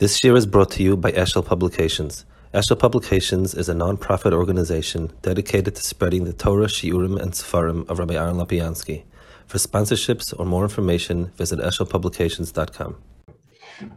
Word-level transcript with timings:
This 0.00 0.24
year 0.24 0.34
is 0.34 0.44
brought 0.44 0.72
to 0.72 0.82
you 0.82 0.96
by 0.96 1.12
Eshel 1.12 1.46
Publications. 1.46 2.24
Eshel 2.52 2.76
Publications 2.76 3.54
is 3.54 3.68
a 3.68 3.74
non-profit 3.74 4.32
organization 4.32 5.12
dedicated 5.22 5.76
to 5.76 5.82
spreading 5.84 6.24
the 6.24 6.32
Torah, 6.32 6.66
Shiurim, 6.66 7.16
and 7.22 7.30
Sefarim 7.30 7.88
of 7.88 8.00
Rabbi 8.00 8.14
Aaron 8.14 8.34
Lopiansky. 8.34 9.04
For 9.46 9.58
sponsorships 9.58 10.34
or 10.36 10.46
more 10.46 10.64
information, 10.64 11.26
visit 11.36 11.60
eshelpublications.com. 11.60 12.96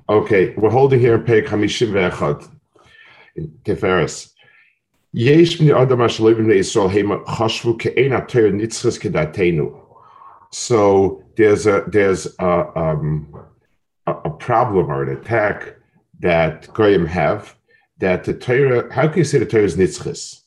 Okay, 0.08 0.54
we're 0.56 0.70
holding 0.70 1.00
here 1.00 1.18
Peg 1.18 1.46
Hamishim 1.46 1.90
Ve'echad, 1.90 2.48
in 3.36 3.48
Tiferes. 3.66 4.34
Yesh 5.14 5.58
b'nei 5.58 5.82
adam 5.82 6.02
asher 6.02 6.22
lo 6.22 6.36
b'nei 6.36 6.60
Yisrael 6.60 6.92
heim 6.92 7.08
chashvu 7.26 7.76
nitzchas 7.76 9.00
kedatenu. 9.02 9.82
So 10.52 11.24
there's 11.38 11.66
a 11.66 11.86
there's 11.88 12.28
a, 12.38 12.80
um, 12.80 13.36
a, 14.06 14.12
a 14.12 14.30
problem 14.30 14.92
or 14.92 15.02
an 15.02 15.18
attack 15.18 15.74
that 16.20 16.72
Goyim 16.74 17.06
have 17.06 17.56
that 18.00 18.24
the 18.24 18.34
Torah, 18.34 18.92
how 18.94 19.08
can 19.08 19.20
you 19.20 19.24
say 19.24 19.40
the 19.40 19.46
Torah 19.46 19.64
is 19.64 19.76
nitzchis? 19.76 20.42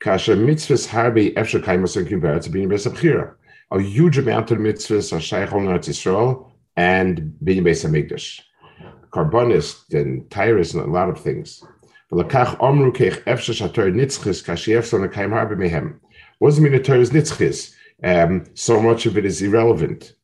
Kasha 0.00 0.32
mitzvahs 0.32 0.88
harbi 0.88 1.34
efshe 1.34 1.62
kaimas 1.62 1.96
and 1.96 2.08
kibbutz 2.08 2.50
being 2.50 2.68
besabchira. 2.68 3.34
A 3.70 3.80
huge 3.80 4.18
amount 4.18 4.50
of 4.50 4.58
mitzvahs 4.58 5.12
are 5.12 5.20
shaykh 5.20 5.52
on 5.52 5.66
Eretz 5.66 5.88
Yisrael 5.88 6.50
and 6.76 7.34
being 7.44 7.64
beis 7.64 7.84
hamikdash. 7.84 8.40
Carbonist 9.12 9.94
and 9.94 10.28
tyrus 10.30 10.74
and 10.74 10.82
a 10.82 10.86
lot 10.86 11.08
of 11.08 11.20
things. 11.20 11.62
What 12.08 12.28
does 12.28 12.54
it 16.58 16.60
mean 16.60 16.72
the 16.72 16.80
Torah 16.82 17.00
is 17.00 17.10
nitzchis? 17.10 17.74
Um, 18.04 18.44
so 18.54 18.82
much 18.82 19.06
of 19.06 19.16
it 19.16 19.24
is 19.24 19.40
irrelevant. 19.40 20.14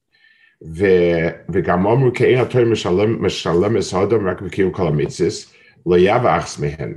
וגם 1.53 1.87
אמרו 1.87 2.13
כי 2.13 2.25
אין 2.25 2.39
התורה 2.39 2.65
משלם, 2.65 3.25
משלם 3.25 3.77
את 3.77 3.83
האדם 3.93 4.27
רק 4.27 4.41
בקיום 4.41 4.71
כל 4.71 4.87
המצווס, 4.87 5.53
לא 5.85 5.97
יבחס 5.97 6.59
מהן. 6.59 6.93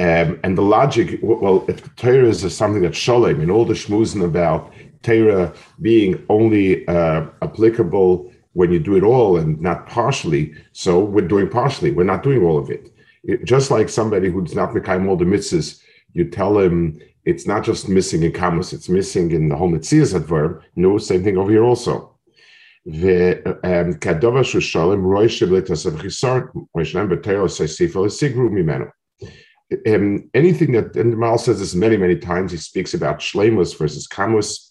Um, 0.00 0.40
and 0.42 0.56
the 0.56 0.62
logic, 0.62 1.20
well, 1.22 1.64
if 1.68 1.94
Torah 1.96 2.28
is 2.28 2.56
something 2.56 2.82
that's 2.82 2.98
sholem, 2.98 3.42
and 3.42 3.50
all 3.50 3.66
the 3.66 3.74
shmoozing 3.74 4.24
about 4.24 4.72
Torah 5.02 5.52
being 5.80 6.24
only 6.28 6.88
uh, 6.88 7.26
applicable 7.42 8.32
when 8.54 8.72
you 8.72 8.78
do 8.78 8.96
it 8.96 9.02
all 9.02 9.36
and 9.36 9.60
not 9.60 9.86
partially, 9.86 10.54
so 10.72 10.98
we're 10.98 11.28
doing 11.28 11.48
partially. 11.48 11.90
We're 11.92 12.12
not 12.14 12.22
doing 12.22 12.42
all 12.42 12.58
of 12.58 12.70
it. 12.70 12.92
it 13.24 13.44
just 13.44 13.70
like 13.70 13.88
somebody 13.88 14.28
who's 14.28 14.54
not 14.54 14.70
Mekayim 14.70 15.08
all 15.08 15.16
the 15.16 15.24
mitzvahs, 15.24 15.80
you 16.12 16.28
tell 16.28 16.58
him 16.58 17.00
it's 17.24 17.46
not 17.46 17.64
just 17.64 17.88
missing 17.88 18.22
in 18.22 18.32
Kamus, 18.32 18.72
it's 18.72 18.88
missing 18.88 19.30
in 19.30 19.48
the 19.48 19.56
whole 19.56 19.70
mitzvahs 19.70 20.14
adverb. 20.14 20.62
No, 20.74 20.98
same 20.98 21.22
thing 21.22 21.36
over 21.38 21.50
here 21.50 21.64
also. 21.64 22.12
וכדובר 22.86 24.42
שהוא 24.42 24.60
שולם, 24.60 25.04
רואי 25.04 25.28
שבלתוסף 25.28 25.96
חיסון, 25.96 26.40
וישנם 26.76 27.08
בתאו 27.08 27.48
סייסיפו 27.48 28.06
לסיגרו 28.06 28.50
ממנו. 28.50 28.84
Um, 29.86 30.28
anything 30.34 30.72
that, 30.72 30.94
and 30.96 31.12
the 31.12 31.16
Mal 31.16 31.38
says 31.38 31.58
this 31.58 31.74
many, 31.74 31.96
many 31.96 32.16
times, 32.16 32.52
he 32.52 32.58
speaks 32.58 32.92
about 32.92 33.20
shlemus 33.20 33.78
versus 33.78 34.06
kamus. 34.06 34.68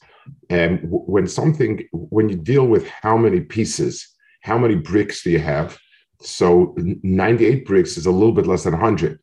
And 0.49 0.83
um, 0.83 0.89
when 0.89 1.25
something, 1.25 1.83
when 1.91 2.29
you 2.29 2.35
deal 2.35 2.67
with 2.67 2.87
how 2.87 3.17
many 3.17 3.39
pieces, 3.39 4.07
how 4.41 4.57
many 4.59 4.75
bricks 4.75 5.23
do 5.23 5.31
you 5.31 5.39
have? 5.39 5.77
So 6.21 6.75
98 6.77 7.65
bricks 7.65 7.97
is 7.97 8.05
a 8.05 8.11
little 8.11 8.31
bit 8.31 8.45
less 8.45 8.63
than 8.63 8.73
100. 8.73 9.19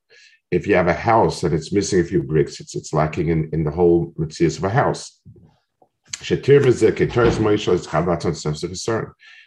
If 0.51 0.67
you 0.67 0.75
have 0.75 0.89
a 0.89 0.95
house 0.95 1.45
and 1.45 1.55
it's 1.55 1.73
missing 1.73 2.01
a 2.01 2.05
few 2.05 2.23
bricks, 2.23 2.59
it's, 2.59 2.75
it's 2.75 2.93
lacking 2.93 3.29
in, 3.29 3.51
in 3.53 3.63
the 3.63 3.71
whole 3.71 4.13
mitzvah 4.17 4.47
of 4.47 4.65
a 4.65 4.75
house. 4.75 5.21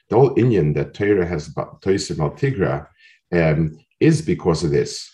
The 0.08 0.16
whole 0.16 0.38
Indian 0.38 0.72
that 0.74 0.94
Torah 0.94 1.26
has 1.26 1.48
Toisim 1.54 2.20
al 2.20 2.30
Tigra 2.30 2.86
um, 3.32 3.78
is 3.98 4.22
because 4.22 4.62
of 4.62 4.70
this. 4.70 5.10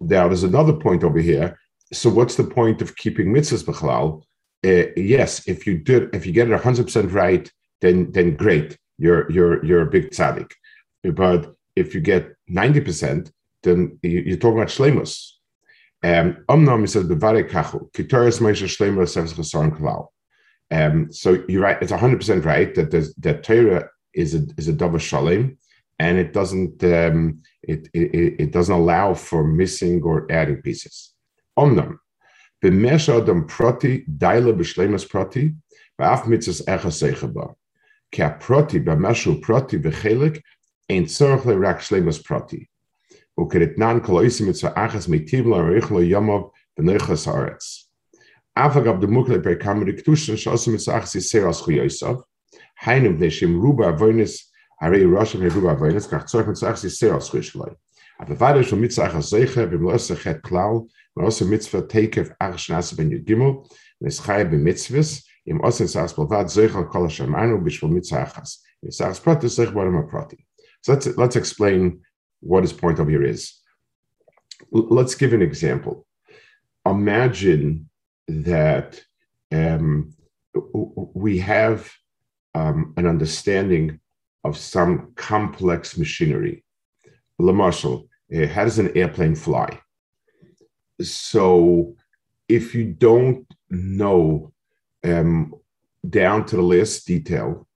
There's 0.00 0.42
another 0.42 0.72
point 0.74 1.04
over 1.04 1.18
here. 1.18 1.58
So, 1.92 2.10
what's 2.10 2.36
the 2.36 2.44
point 2.44 2.82
of 2.82 2.96
keeping 2.96 3.32
mitzvahs 3.32 3.64
b'chalal? 3.64 4.22
Uh, 4.64 4.92
yes, 4.96 5.46
if 5.48 5.66
you 5.66 5.78
did, 5.78 6.14
if 6.14 6.26
you 6.26 6.32
get 6.32 6.48
it 6.48 6.52
100 6.52 6.84
percent 6.84 7.10
right, 7.12 7.50
then 7.80 8.12
then 8.12 8.36
great, 8.36 8.78
you're 8.98 9.30
you're 9.32 9.64
you're 9.64 9.82
a 9.82 9.90
big 9.90 10.10
tzaddik. 10.10 10.50
But 11.02 11.54
if 11.76 11.94
you 11.94 12.00
get 12.00 12.34
90%, 12.50 13.30
then 13.62 13.98
you, 14.02 14.34
are 14.34 14.36
talking 14.36 14.58
about 14.58 14.68
shlemus. 14.68 15.32
Um, 16.04 16.44
um, 20.72 21.12
so 21.12 21.44
you're 21.48 21.62
right, 21.62 21.82
it's 21.82 21.92
100% 21.92 22.44
right 22.44 22.74
that 22.74 22.90
there's, 22.90 23.14
that 23.16 23.42
Torah 23.42 23.88
is 24.14 24.34
a, 24.34 24.46
is 24.56 24.68
a 24.68 24.72
dava 24.72 25.00
shalem, 25.00 25.58
and 25.98 26.18
it 26.18 26.32
doesn't 26.32 26.82
um, 26.82 27.42
it, 27.62 27.88
it, 27.94 28.40
it 28.40 28.52
doesn't 28.52 28.74
allow 28.74 29.14
for 29.14 29.44
missing 29.44 30.02
or 30.02 30.26
adding 30.30 30.62
pieces. 30.62 31.14
Omnam, 31.58 31.98
b'mesh 32.64 33.08
adam 33.14 33.46
proti, 33.46 34.04
ba'af 36.00 36.24
mitzvahs 36.24 36.62
proti 39.40 39.78
b'chelik 39.78 40.42
ein 40.92 41.06
tzorch 41.06 41.46
le 41.46 41.56
rak 41.56 41.80
shlemus 41.80 42.22
prati. 42.22 42.68
U 43.36 43.48
keret 43.48 43.78
nan 43.78 44.00
kol 44.00 44.20
oisim 44.20 44.46
mit 44.46 45.32
rechlo 45.32 46.00
yomov 46.04 46.50
b'neichas 46.78 47.26
haaretz. 47.26 47.88
Afag 48.56 48.86
ab 48.86 49.00
de 49.00 49.06
mukle 49.06 49.42
per 49.42 49.56
kamer 49.56 49.92
ktushen 49.96 50.36
shosim 50.36 50.72
mit 50.72 50.86
ruba 53.62 53.92
avoynis 53.92 54.42
harei 54.82 55.06
rosh 55.06 55.34
me 55.36 55.48
ruba 55.48 55.76
kach 55.76 56.26
tzorch 56.26 56.48
mit 56.48 56.62
achas 56.62 56.84
yiser 56.84 57.16
as 57.16 57.30
chuyoshloi. 57.30 57.74
Aber 58.20 58.38
weiter 58.38 58.62
schon 58.62 58.80
mit 58.80 58.90
achas 58.90 59.30
zeiche 59.30 59.66
bim 59.70 59.84
losse 59.84 60.14
chet 60.14 60.42
klal 60.42 60.88
losse 61.16 61.44
mitzvah 61.44 61.82
tekev 61.88 62.34
ach 62.38 62.58
shnas 62.58 62.94
ben 62.96 63.10
yudgimel 63.10 63.66
neschai 64.02 64.44
b'mitzvahs 64.44 65.24
im 65.46 65.60
osen 65.60 65.88
sas 65.88 66.12
bolvad 66.12 66.50
zeiche 66.50 66.84
kol 66.90 67.08
hashamanu 67.08 67.62
bishvol 67.64 67.90
mitzvah 67.90 68.26
achas. 68.26 68.58
Mitzvahs 68.84 69.22
prati 69.22 69.48
prati. 70.10 70.44
So 70.82 70.92
let's 70.92 71.06
let's 71.16 71.36
explain 71.36 72.00
what 72.40 72.64
his 72.64 72.72
point 72.72 72.98
of 72.98 73.06
view 73.06 73.22
is. 73.22 73.58
let's 74.70 75.14
give 75.14 75.32
an 75.32 75.42
example. 75.42 76.06
Imagine 76.84 77.88
that 78.28 79.00
um, 79.52 80.14
we 81.14 81.38
have 81.38 81.90
um, 82.54 82.94
an 82.96 83.06
understanding 83.06 84.00
of 84.44 84.56
some 84.56 85.12
complex 85.14 85.96
machinery. 85.96 86.64
Lamarshal, 87.40 88.08
uh, 88.34 88.46
how 88.46 88.64
does 88.64 88.78
an 88.78 88.96
airplane 88.96 89.34
fly? 89.34 89.78
So, 91.00 91.94
if 92.48 92.74
you 92.74 92.92
don't 92.92 93.46
know 93.70 94.52
um, 95.04 95.54
down 96.08 96.44
to 96.46 96.56
the 96.56 96.62
last 96.62 97.06
detail 97.06 97.66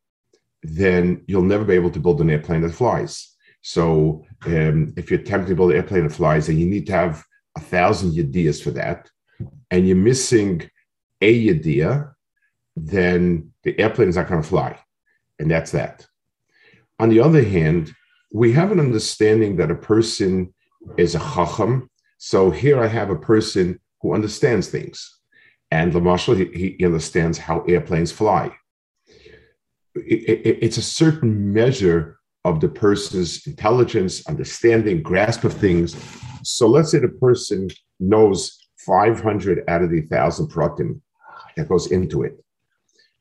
then 0.66 1.22
you'll 1.27 1.43
never 1.43 1.65
be 1.65 1.75
able 1.75 1.91
to 1.91 2.00
build 2.00 2.21
an 2.21 2.31
airplane 2.31 2.62
that 2.62 2.75
flies. 2.75 3.34
So 3.62 4.25
um, 4.47 4.93
if 4.97 5.10
you're 5.10 5.21
attempting 5.21 5.50
to 5.50 5.54
build 5.54 5.71
an 5.71 5.77
airplane 5.77 6.04
that 6.04 6.12
flies, 6.12 6.47
then 6.47 6.59
you 6.59 6.66
need 6.66 6.87
to 6.87 6.93
have 6.93 7.25
a 7.56 7.60
thousand 7.60 8.19
ideas 8.19 8.60
for 8.60 8.72
that, 8.72 9.10
and 9.71 9.87
you're 9.87 9.97
missing 9.97 10.69
a 11.22 11.50
idea, 11.50 12.15
then 12.75 13.53
the 13.62 13.78
airplane 13.78 14.09
is 14.09 14.16
not 14.16 14.28
going 14.28 14.43
to 14.43 14.49
fly, 14.49 14.78
and 15.38 15.50
that's 15.50 15.71
that. 15.71 16.06
On 16.99 17.09
the 17.09 17.21
other 17.21 17.43
hand, 17.43 17.94
we 18.32 18.53
have 18.53 18.72
an 18.72 18.81
understanding 18.81 19.56
that 19.56 19.71
a 19.71 19.75
person 19.75 20.53
is 20.99 21.15
a 21.15 21.19
chacham. 21.19 21.88
So 22.19 22.50
here 22.50 22.82
I 22.82 22.87
have 22.88 23.10
a 23.10 23.16
person 23.16 23.81
who 24.03 24.15
understands 24.15 24.69
things, 24.69 25.19
and 25.71 25.93
Lamashal 25.93 26.37
he, 26.37 26.76
he 26.79 26.85
understands 26.85 27.38
how 27.38 27.61
airplanes 27.62 28.12
fly 28.12 28.52
it, 30.06 30.58
it's 30.62 30.78
a 30.78 30.82
certain 30.82 31.52
measure 31.52 32.19
of 32.44 32.60
the 32.60 32.69
person's 32.69 33.46
intelligence, 33.46 34.25
understanding, 34.26 35.02
grasp 35.02 35.44
of 35.44 35.52
things. 35.52 35.96
So 36.44 36.69
let's 36.69 36.93
say 36.93 37.00
the 37.00 37.08
person 37.08 37.69
knows 37.98 38.56
500 38.87 39.64
out 39.69 39.82
of 39.82 39.90
the 39.90 40.00
1,000 40.00 40.48
pratim 40.48 41.00
that 41.56 41.69
goes 41.69 41.90
into 41.90 42.22
it. 42.22 42.37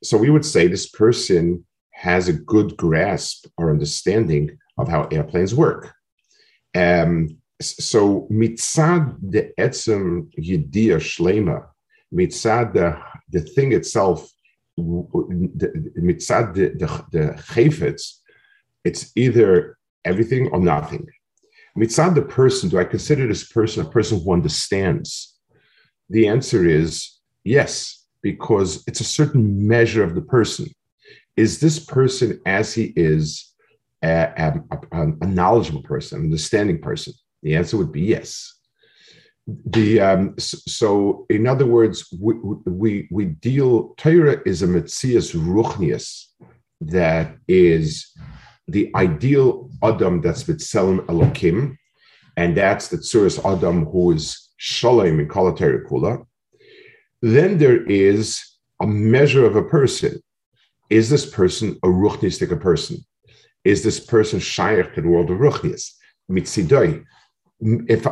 So 0.04 0.18
we 0.18 0.30
would 0.30 0.45
say 0.45 0.68
this 0.68 0.89
person 0.89 1.66
has 1.92 2.27
a 2.27 2.33
good 2.33 2.77
grasp 2.77 3.48
or 3.57 3.72
understanding 3.72 4.57
of 4.77 4.88
how 4.88 5.06
airplanes 5.06 5.56
work. 5.56 5.94
Um, 6.75 7.38
so 7.62 8.27
mitzad 8.31 9.16
the 9.22 9.51
etzem 9.60 10.30
yidia 10.38 10.98
shlema, 10.98 11.66
mitzad 12.13 12.74
the, 12.74 13.01
the 13.31 13.42
thing 13.42 13.72
itself 13.72 14.30
mitzad 14.80 16.54
the, 16.54 16.69
the, 16.77 17.06
the 17.12 17.33
chayfetz, 17.54 18.19
it's 18.83 19.12
either 19.16 19.77
everything 20.04 20.50
or 20.50 20.60
nothing. 20.60 21.06
Mitzad 21.77 22.16
the 22.16 22.22
person, 22.22 22.69
do 22.69 22.80
I 22.80 22.86
consider 22.86 23.27
this 23.27 23.51
person 23.51 23.86
a 23.86 23.89
person 23.89 24.22
who 24.22 24.33
understands? 24.33 25.38
The 26.10 26.27
answer 26.27 26.68
is 26.68 27.19
yes, 27.44 28.06
because 28.22 28.83
it's 28.88 29.01
a 29.01 29.06
certain 29.06 29.68
measure 29.68 30.04
of 30.04 30.16
the 30.16 30.22
person. 30.22 30.68
Is 31.36 31.60
this 31.60 31.80
person 31.80 32.39
as 32.45 32.74
he 32.74 32.94
is 32.95 33.54
a, 34.04 34.62
a, 34.92 35.07
a 35.22 35.27
knowledgeable 35.27 35.83
person, 35.83 36.19
an 36.19 36.25
understanding 36.25 36.81
person? 36.81 37.13
The 37.44 37.56
answer 37.56 37.77
would 37.77 37.92
be 37.92 38.01
yes. 38.01 38.55
The 39.48 40.00
um, 40.00 40.36
so, 40.40 41.26
in 41.30 41.46
other 41.46 41.68
words, 41.68 42.12
we 42.20 42.34
we, 42.66 43.08
we 43.12 43.26
deal. 43.26 43.94
Torah 43.98 44.42
is 44.46 44.64
a 44.64 44.68
metzias 44.68 45.36
ruchnius 45.36 46.26
that 46.82 47.38
is 47.48 48.12
the 48.68 48.92
ideal 48.96 49.70
Adam 49.84 50.22
that's 50.22 50.44
B'Tselem 50.44 51.06
Elokim, 51.06 51.78
and 52.38 52.58
that's 52.58 52.88
the 52.88 52.98
Tzuras 52.98 53.40
Adam 53.46 53.86
who 53.86 54.14
is 54.14 54.50
Shalom 54.58 55.20
in 55.20 55.28
Kalateri 55.28 55.86
Kula. 55.86 56.26
Then 57.22 57.58
there 57.58 57.84
is 57.86 58.42
a 58.82 58.88
measure 58.88 59.46
of 59.46 59.56
a 59.56 59.64
person. 59.64 60.20
Is 60.90 61.10
this 61.10 61.26
person 61.26 61.78
a 61.84 61.88
Ruchnistic 61.88 62.60
person? 62.62 62.98
Is 63.64 63.84
this 63.84 64.00
person 64.00 64.40
Shaykh 64.40 64.94
to 64.94 65.02
the 65.02 65.08
world 65.08 65.32
of 65.32 65.40
Ruchnis? 65.40 65.92
Mitzidoi. 66.32 67.04
If 67.60 68.06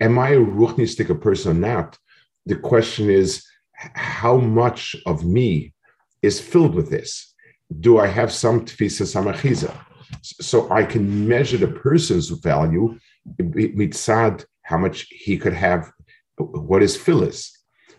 am 0.00 0.18
I 0.18 0.30
a 0.30 0.38
Ruchnistic 0.38 1.10
a 1.10 1.14
person 1.14 1.52
or 1.52 1.60
not? 1.60 1.98
The 2.46 2.56
question 2.56 3.10
is, 3.10 3.44
how 3.72 4.38
much 4.38 4.96
of 5.04 5.24
me 5.24 5.74
is 6.22 6.40
filled 6.40 6.74
with 6.74 6.90
this? 6.90 7.34
Do 7.80 7.98
I 7.98 8.06
have 8.06 8.32
some 8.32 8.64
tfisa 8.64 9.02
samachiza? 9.02 9.74
So 10.22 10.70
I 10.70 10.84
can 10.84 11.28
measure 11.28 11.58
the 11.58 11.68
person's 11.68 12.28
value 12.30 12.98
mitzad, 13.40 14.44
how 14.62 14.78
much 14.78 15.06
he 15.10 15.36
could 15.36 15.52
have, 15.52 15.90
what 16.38 16.82
is. 16.82 16.98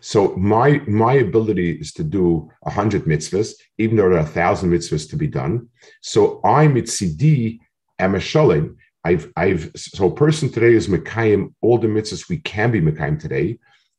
So 0.00 0.34
my 0.36 0.80
my 0.86 1.14
ability 1.14 1.72
is 1.72 1.92
to 1.94 2.04
do 2.04 2.48
a 2.64 2.70
hundred 2.70 3.04
mitzvahs, 3.04 3.52
even 3.78 3.96
though 3.96 4.08
there 4.08 4.18
are 4.18 4.20
a 4.20 4.26
thousand 4.26 4.70
mitzvahs 4.70 5.08
to 5.10 5.16
be 5.16 5.26
done. 5.26 5.68
So 6.02 6.40
I 6.44 6.66
mitzidi 6.66 7.58
am 7.98 8.14
a 8.14 8.18
shalim. 8.18 8.76
I've 9.04 9.32
I've 9.36 9.70
so 9.76 10.08
a 10.08 10.14
person 10.14 10.50
today 10.50 10.74
is 10.74 10.88
mekayim. 10.88 11.54
All 11.60 11.78
the 11.78 11.86
mitzvahs 11.86 12.28
we 12.28 12.38
can 12.38 12.70
be 12.70 12.80
mekayim 12.80 13.20
today 13.20 13.58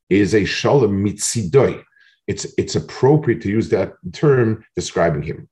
is 0.09 0.35
a 0.35 0.45
shalom 0.45 1.03
mitzidoi. 1.03 1.83
It's 2.27 2.45
it's 2.57 2.75
appropriate 2.75 3.41
to 3.41 3.49
use 3.49 3.69
that 3.69 3.93
term 4.13 4.63
describing 4.75 5.23
him. 5.23 5.49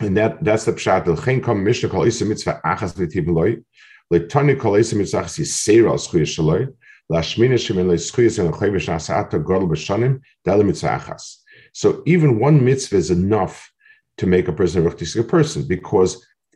And 0.00 0.16
that 0.16 0.42
that's 0.42 0.64
the 0.64 0.72
pshat. 0.72 1.06
L'chein 1.06 1.42
kam 1.42 1.64
mishnah 1.64 1.88
kol 1.88 2.04
isa 2.04 2.24
mitzvah 2.24 2.60
achas 2.64 2.98
mitzvah 2.98 3.22
shaloi. 6.24 6.72
L'ashmina 7.10 7.54
and 10.04 10.20
dala 10.44 10.64
mitzvah 10.64 10.88
achas. 10.88 11.36
So 11.72 12.02
even 12.06 12.38
one 12.38 12.64
mitzvah 12.64 12.96
is 12.96 13.10
enough 13.10 13.70
to 14.18 14.26
make 14.26 14.48
a 14.48 14.52
person 14.52 14.86
a 14.86 14.90
ruchnistic 14.90 15.28
person 15.28 15.66
because 15.66 16.24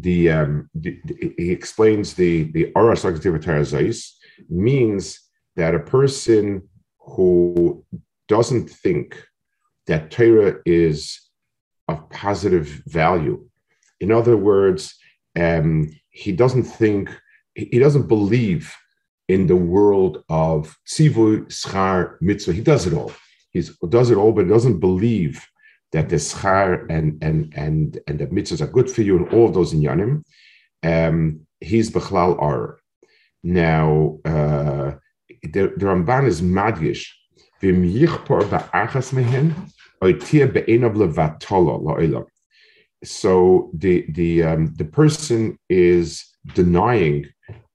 the, 0.00 0.30
um, 0.30 0.70
the, 0.74 1.00
the 1.04 1.34
he 1.36 1.50
explains 1.50 2.14
the 2.14 2.44
the 2.52 2.72
oras 2.76 3.02
zois 3.04 4.12
means 4.48 5.20
that 5.56 5.74
a 5.74 5.80
person 5.80 6.62
who 7.00 7.84
doesn't 8.28 8.68
think 8.68 9.20
that 9.86 10.10
Torah 10.10 10.56
is 10.64 11.28
of 11.88 12.08
positive 12.10 12.66
value. 12.86 13.48
In 14.00 14.12
other 14.12 14.36
words, 14.36 14.94
um, 15.36 15.90
he 16.10 16.32
doesn't 16.32 16.64
think, 16.64 17.10
he 17.54 17.78
doesn't 17.78 18.06
believe 18.06 18.72
in 19.28 19.46
the 19.46 19.56
world 19.56 20.24
of 20.28 20.76
tzivu, 20.86 21.46
schar, 21.46 22.16
mitzvah. 22.20 22.52
He 22.52 22.60
does 22.60 22.86
it 22.86 22.92
all. 22.92 23.12
He 23.50 23.62
does 23.88 24.10
it 24.10 24.16
all, 24.16 24.32
but 24.32 24.44
he 24.44 24.50
doesn't 24.50 24.78
believe 24.78 25.44
that 25.92 26.08
the 26.08 26.16
schar 26.16 26.86
and 26.90 27.22
and 27.22 27.52
and 27.56 28.00
and 28.06 28.18
the 28.18 28.26
mitzvahs 28.26 28.60
are 28.60 28.66
good 28.66 28.90
for 28.90 29.02
you 29.02 29.16
and 29.18 29.32
all 29.32 29.50
those 29.50 29.72
in 29.72 29.80
yanim. 29.80 30.22
Um, 30.82 31.40
he's 31.60 31.90
bechlal 31.90 32.40
ar. 32.40 32.78
Now 33.42 34.18
uh, 34.24 34.94
the, 35.42 35.72
the 35.76 35.86
Ramban 35.86 36.26
is 36.26 36.42
madgish. 36.42 37.08
Vim 37.60 37.82
yichpor 37.82 38.42
ba'achas 38.42 39.12
mehen 39.12 39.54
so 43.04 43.70
the 43.74 44.06
the 44.10 44.42
um, 44.44 44.74
the 44.76 44.84
person 44.84 45.58
is 45.68 46.24
denying 46.54 47.26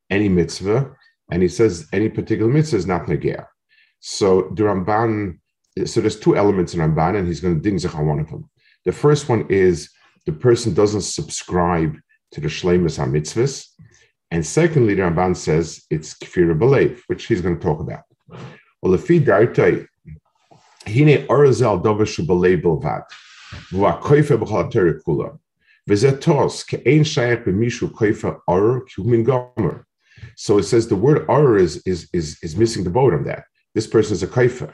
any 0.10 0.30
mitzvah, 0.30 0.96
and 1.32 1.42
he 1.42 1.50
says 1.50 1.88
any 1.92 2.08
particular 2.10 2.52
mitzvah 2.52 2.78
is 2.78 2.88
not 2.88 3.08
negea. 3.08 3.46
So 4.00 4.54
the 4.56 4.64
Ramban, 4.64 5.40
so 5.86 6.02
there's 6.02 6.20
two 6.20 6.36
elements 6.36 6.74
in 6.74 6.80
Ramban, 6.80 7.18
and 7.18 7.28
he's 7.28 7.40
going 7.40 7.56
to 7.56 7.62
ding 7.62 7.80
zich 7.80 7.96
on 7.96 8.08
one 8.08 8.20
of 8.20 8.30
them. 8.30 8.50
The 8.86 8.92
first 8.92 9.30
one 9.30 9.46
is 9.50 9.90
the 10.26 10.32
person 10.32 10.74
doesn't 10.74 11.02
subscribe 11.02 11.96
to 12.32 12.42
the 12.42 12.48
shleimus 12.48 13.00
mitzvahs, 13.00 13.68
and 14.34 14.46
secondly, 14.46 14.96
the 14.96 15.04
Ramban 15.04 15.38
says 15.38 15.84
it's 15.92 16.16
kfir 16.16 16.58
belev, 16.58 17.00
which 17.06 17.26
he's 17.28 17.42
going 17.42 17.60
to 17.60 17.62
talk 17.62 17.80
about. 17.80 18.02
Well, 18.82 18.92
the 18.92 19.88
he 20.86 21.04
hine 21.04 21.28
orazel 21.28 21.84
dovishu 21.84 22.26
belev 22.26 22.64
belvat 22.64 23.04
v'akoyfe 23.72 24.38
b'chol 24.40 24.72
ateri 24.72 25.00
kula, 25.04 25.38
v'zetos 25.88 26.66
ke'ein 26.68 27.02
shayach 27.02 27.46
b'mishu 27.46 28.42
or 28.48 28.86
kumin 28.88 29.24
gomer. 29.24 29.86
So 30.36 30.58
it 30.58 30.64
says 30.64 30.88
the 30.88 30.96
word 30.96 31.26
or 31.28 31.58
is, 31.58 31.84
is, 31.86 32.10
is, 32.12 32.38
is 32.42 32.56
missing 32.56 32.84
the 32.84 32.90
boat 32.90 33.14
on 33.14 33.24
that. 33.26 33.44
This 33.76 33.86
person 33.86 34.14
is 34.14 34.24
a 34.24 34.28
kaifa. 34.28 34.74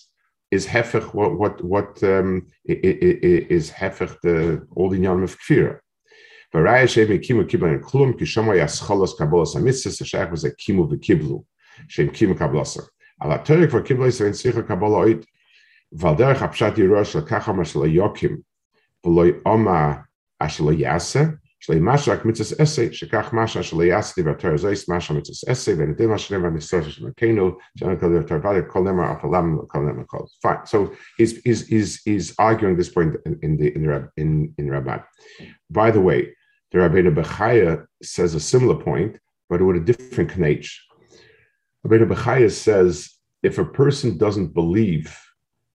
is 0.51 0.67
hefech 0.67 1.13
what 1.13 1.37
what 1.37 1.63
what 1.63 2.03
um, 2.03 2.47
is 2.65 3.71
hefech 3.71 4.19
the 4.21 4.67
the 4.75 4.97
yom 4.97 5.23
of 5.23 5.37
kfira. 5.39 5.79
Varaya 6.53 6.87
shem 6.87 7.07
kimu 7.07 7.49
kiblan 7.49 7.81
klum 7.81 8.13
kishama 8.13 8.55
yaschalos 8.55 9.17
kabolas 9.17 9.55
hamitzvahs 9.55 10.01
shach 10.03 10.29
was 10.29 10.43
a 10.43 10.51
kimu 10.51 10.89
v'kiblu 10.91 11.43
shem 11.87 12.09
kimu 12.09 12.35
kablasa. 12.35 12.83
Ala 13.21 13.39
terik 13.39 13.71
for 13.71 13.81
kiblu 13.81 14.11
so 14.11 14.25
in 14.25 14.33
sicha 14.33 14.63
kabola 14.63 15.05
oit 15.05 15.25
valderach 15.95 16.37
apshat 16.37 16.75
yirosh 16.75 17.21
lakacham 17.21 17.65
shel 17.65 17.83
yokim 17.83 18.43
v'loy 19.05 19.41
oma 19.45 20.05
Yasa, 20.41 21.39
So 21.63 21.77
he's, 31.17 31.41
he's, 31.43 31.67
he's, 31.67 32.01
he's 32.03 32.35
arguing 32.39 32.77
this 32.77 32.89
point 32.89 33.15
in, 33.25 33.39
in 33.43 33.57
the 33.57 33.75
in, 33.75 33.83
the, 33.83 34.09
in, 34.17 34.53
in 34.57 34.67
Ramban. 34.67 35.03
By 35.69 35.91
the 35.91 36.01
way, 36.01 36.35
the 36.71 36.79
Rabbeinu 36.79 37.13
Bechaya 37.13 37.85
says 38.01 38.33
a 38.33 38.39
similar 38.39 38.75
point, 38.75 39.19
but 39.49 39.61
with 39.61 39.75
a 39.75 39.79
different 39.79 40.31
knach. 40.31 40.67
Rabbeinu 41.85 42.11
Bechaya 42.11 42.51
says 42.51 43.11
if 43.43 43.59
a 43.59 43.65
person 43.65 44.17
doesn't 44.17 44.53
believe 44.53 45.15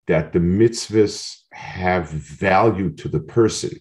that 0.08 0.34
the 0.34 0.39
mitzvahs 0.39 1.42
have 1.51 2.10
value 2.10 2.92
to 2.94 3.08
the 3.08 3.20
person, 3.20 3.72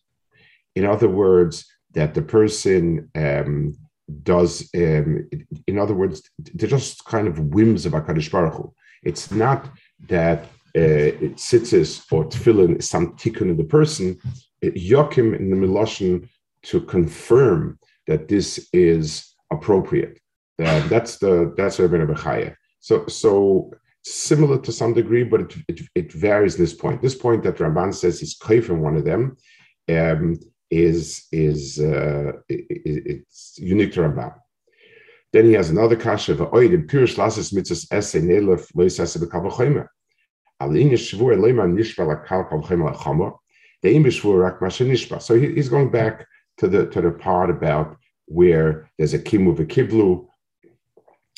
in 0.74 0.84
other 0.84 1.08
words, 1.08 1.66
that 1.94 2.14
the 2.14 2.22
person 2.22 3.10
um, 3.14 3.76
does, 4.22 4.68
um, 4.76 5.28
in 5.66 5.78
other 5.78 5.94
words, 5.94 6.22
they're 6.38 6.68
just 6.68 7.04
kind 7.04 7.26
of 7.26 7.38
whims 7.38 7.86
of 7.86 7.92
HaKadosh 7.92 8.30
Baruch 8.30 8.54
Hu. 8.54 8.74
It's 9.02 9.30
not 9.30 9.68
that 10.08 10.44
uh, 10.76 11.14
tzitzis 11.36 12.04
or 12.12 12.24
tefillin 12.24 12.78
is 12.78 12.88
some 12.88 13.16
tikkun 13.16 13.50
in 13.50 13.56
the 13.56 13.64
person. 13.64 14.18
It, 14.60 14.74
yokim 14.74 15.38
in 15.38 15.50
the 15.50 15.56
Miloshin 15.56 16.28
to 16.64 16.80
confirm 16.80 17.78
that 18.06 18.28
this 18.28 18.68
is 18.72 19.34
appropriate. 19.52 20.18
Uh, 20.62 20.86
that's 20.88 21.18
the 21.18 21.52
that's 21.56 21.78
Rabbi 21.78 21.96
Bechaya. 22.12 22.54
So 22.80 23.06
so 23.06 23.70
similar 24.04 24.58
to 24.58 24.72
some 24.72 24.92
degree, 24.94 25.24
but 25.24 25.40
it, 25.40 25.54
it, 25.68 25.80
it 25.94 26.12
varies 26.12 26.56
this 26.56 26.74
point. 26.74 27.00
This 27.00 27.14
point 27.14 27.42
that 27.44 27.56
Ramban 27.56 27.94
says 27.94 28.20
he's 28.20 28.34
from 28.34 28.80
one 28.80 28.96
of 28.96 29.04
them. 29.04 29.36
Um, 29.88 30.36
is 30.74 31.26
is 31.32 31.78
uh, 31.78 32.32
it's 32.48 33.58
unique 33.58 33.92
to 33.92 34.00
Ramban. 34.00 34.34
Then 35.32 35.46
he 35.46 35.52
has 35.52 35.70
another 35.70 35.96
kasha 35.96 36.32
of 36.32 36.38
oid 36.38 36.72
in 36.72 36.86
pirish 36.86 37.16
lasis 37.16 37.52
mitzvahs 37.52 37.86
esse 37.90 38.14
nelef 38.14 38.68
lois 38.74 38.98
esse 39.00 39.16
bekava 39.16 39.50
chomer. 39.50 39.88
Alin 40.60 40.90
yeshvur 40.90 41.36
leima 41.36 41.64
nishba 41.66 42.06
lakal 42.06 42.48
kav 42.48 42.64
chomer 42.64 42.94
lachomer. 42.94 43.36
The 43.82 43.94
im 43.94 44.04
b'shvur 44.04 44.42
rak 44.42 44.60
masha 44.60 44.84
nishba. 44.84 45.20
So 45.20 45.38
he, 45.38 45.54
he's 45.54 45.68
going 45.68 45.90
back 45.90 46.26
to 46.58 46.68
the 46.68 46.86
to 46.86 47.00
the 47.00 47.10
part 47.10 47.50
about 47.50 47.96
where 48.26 48.88
there's 48.96 49.14
a 49.14 49.18
kimu 49.18 49.56
v'kiblu 49.56 50.26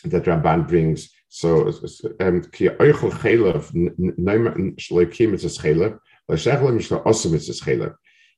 that 0.05 0.25
Ramban 0.25 0.69
brings. 0.69 1.11
So 1.29 1.69
um, 2.21 2.43
ki 2.53 2.69
oichel 2.69 3.13
chelev 3.13 3.73
neima 3.73 4.77
shloikim 4.77 5.33
mitzvahs 5.33 5.61
chelev. 5.61 5.99
L'shechlem 6.29 6.79
shlo 6.81 7.05
osim 7.05 7.33
mitzvahs 7.33 7.63
chelev. 7.63 7.95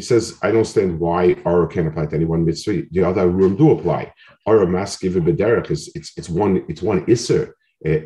He 0.00 0.06
says, 0.06 0.38
I 0.42 0.46
don't 0.46 0.60
understand 0.60 0.98
why 0.98 1.36
Ara 1.44 1.68
can't 1.68 1.86
apply 1.86 2.06
to 2.06 2.16
anyone 2.16 2.46
mitzvah. 2.46 2.84
The 2.90 3.04
other 3.04 3.28
room 3.28 3.54
do 3.54 3.72
apply. 3.72 4.10
Ara 4.46 4.66
mask 4.66 5.04
even 5.04 5.24
bederach 5.26 5.70
is 5.70 5.92
it's 5.94 6.12
it's 6.16 6.30
one 6.30 6.64
it's 6.70 6.80
one 6.80 7.04
iser. 7.06 7.54
Eh, 7.84 7.98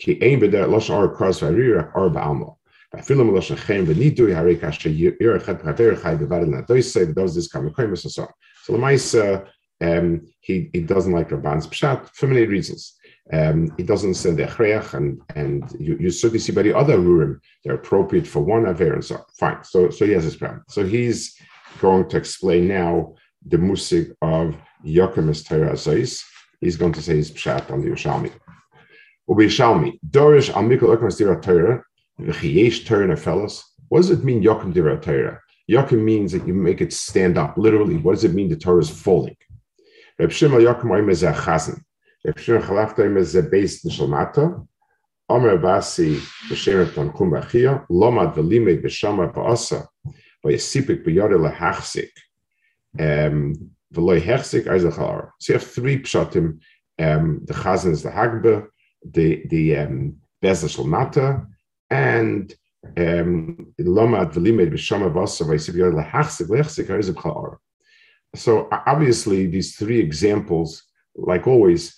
ki 0.00 0.12
ein 0.22 0.38
bederach 0.40 0.70
losh 0.70 0.90
Ara 0.90 1.08
cross 1.08 1.40
v'arira 1.40 1.90
Ara 1.96 2.08
ba'alma. 2.08 2.54
Afilim 2.94 3.32
losh 3.32 3.50
achem 3.50 3.84
v'nidu 3.86 4.28
harei 4.36 4.56
kasher 4.60 4.94
yirachet 4.96 5.60
b'chader 5.60 6.00
chai 6.00 6.14
b'vaden 6.14 6.54
adoisei 6.64 7.12
does 7.12 7.34
this 7.34 7.48
come 7.48 7.66
and 7.66 7.98
so. 7.98 8.28
So 8.62 8.72
the 8.74 8.78
mice 8.78 9.16
um, 9.16 10.24
he 10.38 10.70
he 10.72 10.80
doesn't 10.82 11.12
like 11.12 11.30
Ramban's 11.30 11.66
pshat 11.66 12.10
for 12.14 12.28
many 12.28 12.46
reasons. 12.46 12.94
Um, 13.32 13.74
it 13.76 13.86
doesn't 13.86 14.14
send 14.14 14.38
echreach, 14.38 14.94
and 14.94 15.20
and 15.36 15.70
you, 15.78 15.96
you 16.00 16.10
certainly 16.10 16.38
see 16.38 16.52
by 16.52 16.62
the 16.62 16.76
other 16.76 16.96
rurim 16.96 17.40
they're 17.62 17.74
appropriate 17.74 18.26
for 18.26 18.40
one 18.40 18.66
aver 18.66 18.94
and 18.94 19.04
so 19.04 19.16
on. 19.16 19.24
Fine. 19.38 19.64
So 19.64 19.90
so 19.90 20.06
he 20.06 20.12
has 20.12 20.24
his 20.24 20.36
plan. 20.36 20.62
So 20.68 20.84
he's 20.84 21.36
going 21.80 22.08
to 22.08 22.16
explain 22.16 22.68
now 22.68 23.14
the 23.46 23.58
musik 23.58 24.16
of 24.22 24.56
Yokemis 24.84 25.44
Terazais. 25.44 26.22
He's 26.60 26.76
going 26.76 26.92
to 26.94 27.02
say 27.02 27.16
his 27.16 27.30
pshat 27.30 27.70
on 27.70 27.82
the 27.82 27.88
Yerushalmi. 27.88 28.32
Ubi 29.28 29.46
Yerushalmi 29.46 29.98
Dorish 30.10 30.54
al 30.54 30.62
Mikol 30.62 30.96
Yokemis 30.96 31.18
Dira 31.18 31.40
Torah 31.40 31.82
v'chiyesh 32.20 32.86
Torah 32.86 33.16
fellows. 33.16 33.62
What 33.88 34.00
does 34.00 34.10
it 34.10 34.24
mean 34.24 34.42
Yokem 34.42 34.72
Dira 34.72 34.98
Torah? 34.98 35.40
Yokem 35.70 36.02
means 36.02 36.32
that 36.32 36.46
you 36.46 36.54
make 36.54 36.80
it 36.80 36.92
stand 36.92 37.36
up. 37.36 37.58
Literally, 37.58 37.98
what 37.98 38.14
does 38.14 38.24
it 38.24 38.32
mean 38.32 38.48
the 38.48 38.56
Torah 38.56 38.80
is 38.80 38.88
falling? 38.88 39.36
Reb 40.18 40.32
Shimon 40.32 40.62
Yokem 40.62 40.84
Oimezeh 40.84 41.34
Chazan. 41.34 41.82
Nishalmata. 42.32 44.66
So 55.38 55.52
you 55.52 55.58
have 55.58 55.68
three 55.68 56.02
pshatim, 56.02 56.58
the 56.98 57.54
Chazan 57.54 58.02
the 58.02 58.10
Hagbe, 58.10 58.66
the, 59.04 59.44
the 59.48 59.76
um, 59.76 60.16
Bez 60.42 60.64
Shalmata, 60.64 61.46
and 61.90 62.54
um. 62.96 63.74
So 68.34 68.68
obviously 68.70 69.46
these 69.46 69.76
three 69.76 70.00
examples, 70.00 70.84
like 71.16 71.46
always, 71.46 71.97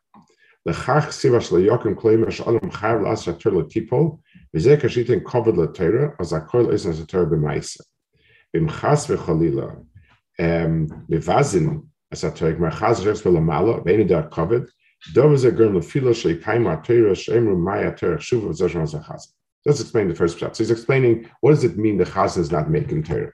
shetipla 0.67 0.73
Torah 0.73 1.01
Lechach 1.01 1.07
sivas 1.07 1.51
leyokim 1.51 1.95
kleimer 1.95 2.31
shalom 2.31 2.59
chayav 2.59 3.03
lasa 3.03 3.33
ter 3.33 3.51
letipol, 3.51 4.19
v'zeh 4.55 4.79
kashitin 4.79 5.23
kovid 5.23 5.55
letera, 5.55 6.15
az 6.19 6.33
akol 6.33 6.71
is 6.73 6.85
as 6.85 7.05
ter 7.05 7.25
b'maisa. 7.25 7.81
Bim 8.53 8.67
chas 8.67 9.07
v'chalila, 9.07 9.83
mivazin 10.39 11.85
as 12.11 12.21
ter 12.21 12.53
gmar 12.55 12.77
chas 12.77 13.05
res 13.05 13.21
v'lamala, 13.21 13.83
v'eni 13.85 14.07
dar 14.07 14.29
kovid, 14.29 14.69
dov 15.13 15.33
is 15.33 15.43
a 15.43 15.51
gern 15.51 15.73
lefilo 15.73 16.13
sheikaim 16.13 16.65
atera 16.65 17.11
shemru 17.11 17.57
maya 17.57 17.95
ter 17.95 18.17
shuv 18.17 18.43
v'zoshon 18.43 18.83
as 18.83 18.93
a 18.93 18.99
chas. 18.99 19.33
Let's 19.65 19.79
explain 19.79 20.07
the 20.07 20.15
first 20.15 20.39
chapter. 20.39 20.55
So 20.55 20.63
he's 20.63 20.71
explaining 20.71 21.29
what 21.41 21.51
does 21.51 21.63
it 21.63 21.77
mean 21.77 21.97
the 21.97 22.05
chazan 22.05 22.39
is 22.39 22.51
not 22.51 22.69
making 22.69 23.03
Torah. 23.03 23.31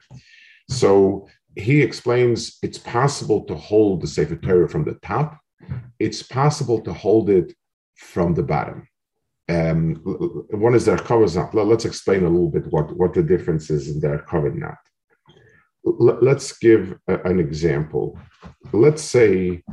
So 0.69 1.27
he 1.55 1.81
explains 1.81 2.57
it's 2.61 2.77
possible 2.77 3.45
to 3.45 3.55
hold 3.55 4.01
the 4.01 4.07
Sefer 4.07 4.35
Torah 4.35 4.67
from 4.67 4.83
the 4.83 4.95
top, 4.95 5.39
it's 5.99 6.23
possible 6.23 6.81
to 6.81 6.93
hold 6.93 7.29
it 7.29 7.53
from 7.95 8.33
the 8.33 8.43
bottom. 8.43 8.87
Um, 9.49 9.95
one 10.51 10.75
is 10.75 10.85
their 10.85 10.97
covers 10.97 11.35
not. 11.35 11.53
Let's 11.55 11.85
explain 11.85 12.23
a 12.23 12.29
little 12.29 12.49
bit 12.49 12.67
what, 12.67 12.95
what 12.97 13.13
the 13.13 13.23
difference 13.23 13.69
is 13.69 13.89
in 13.89 13.99
their 13.99 14.19
cover 14.19 14.51
not. 14.51 14.77
Let's 15.83 16.57
give 16.57 16.97
an 17.07 17.39
example. 17.39 18.19
Let's 18.73 19.01
say 19.01 19.63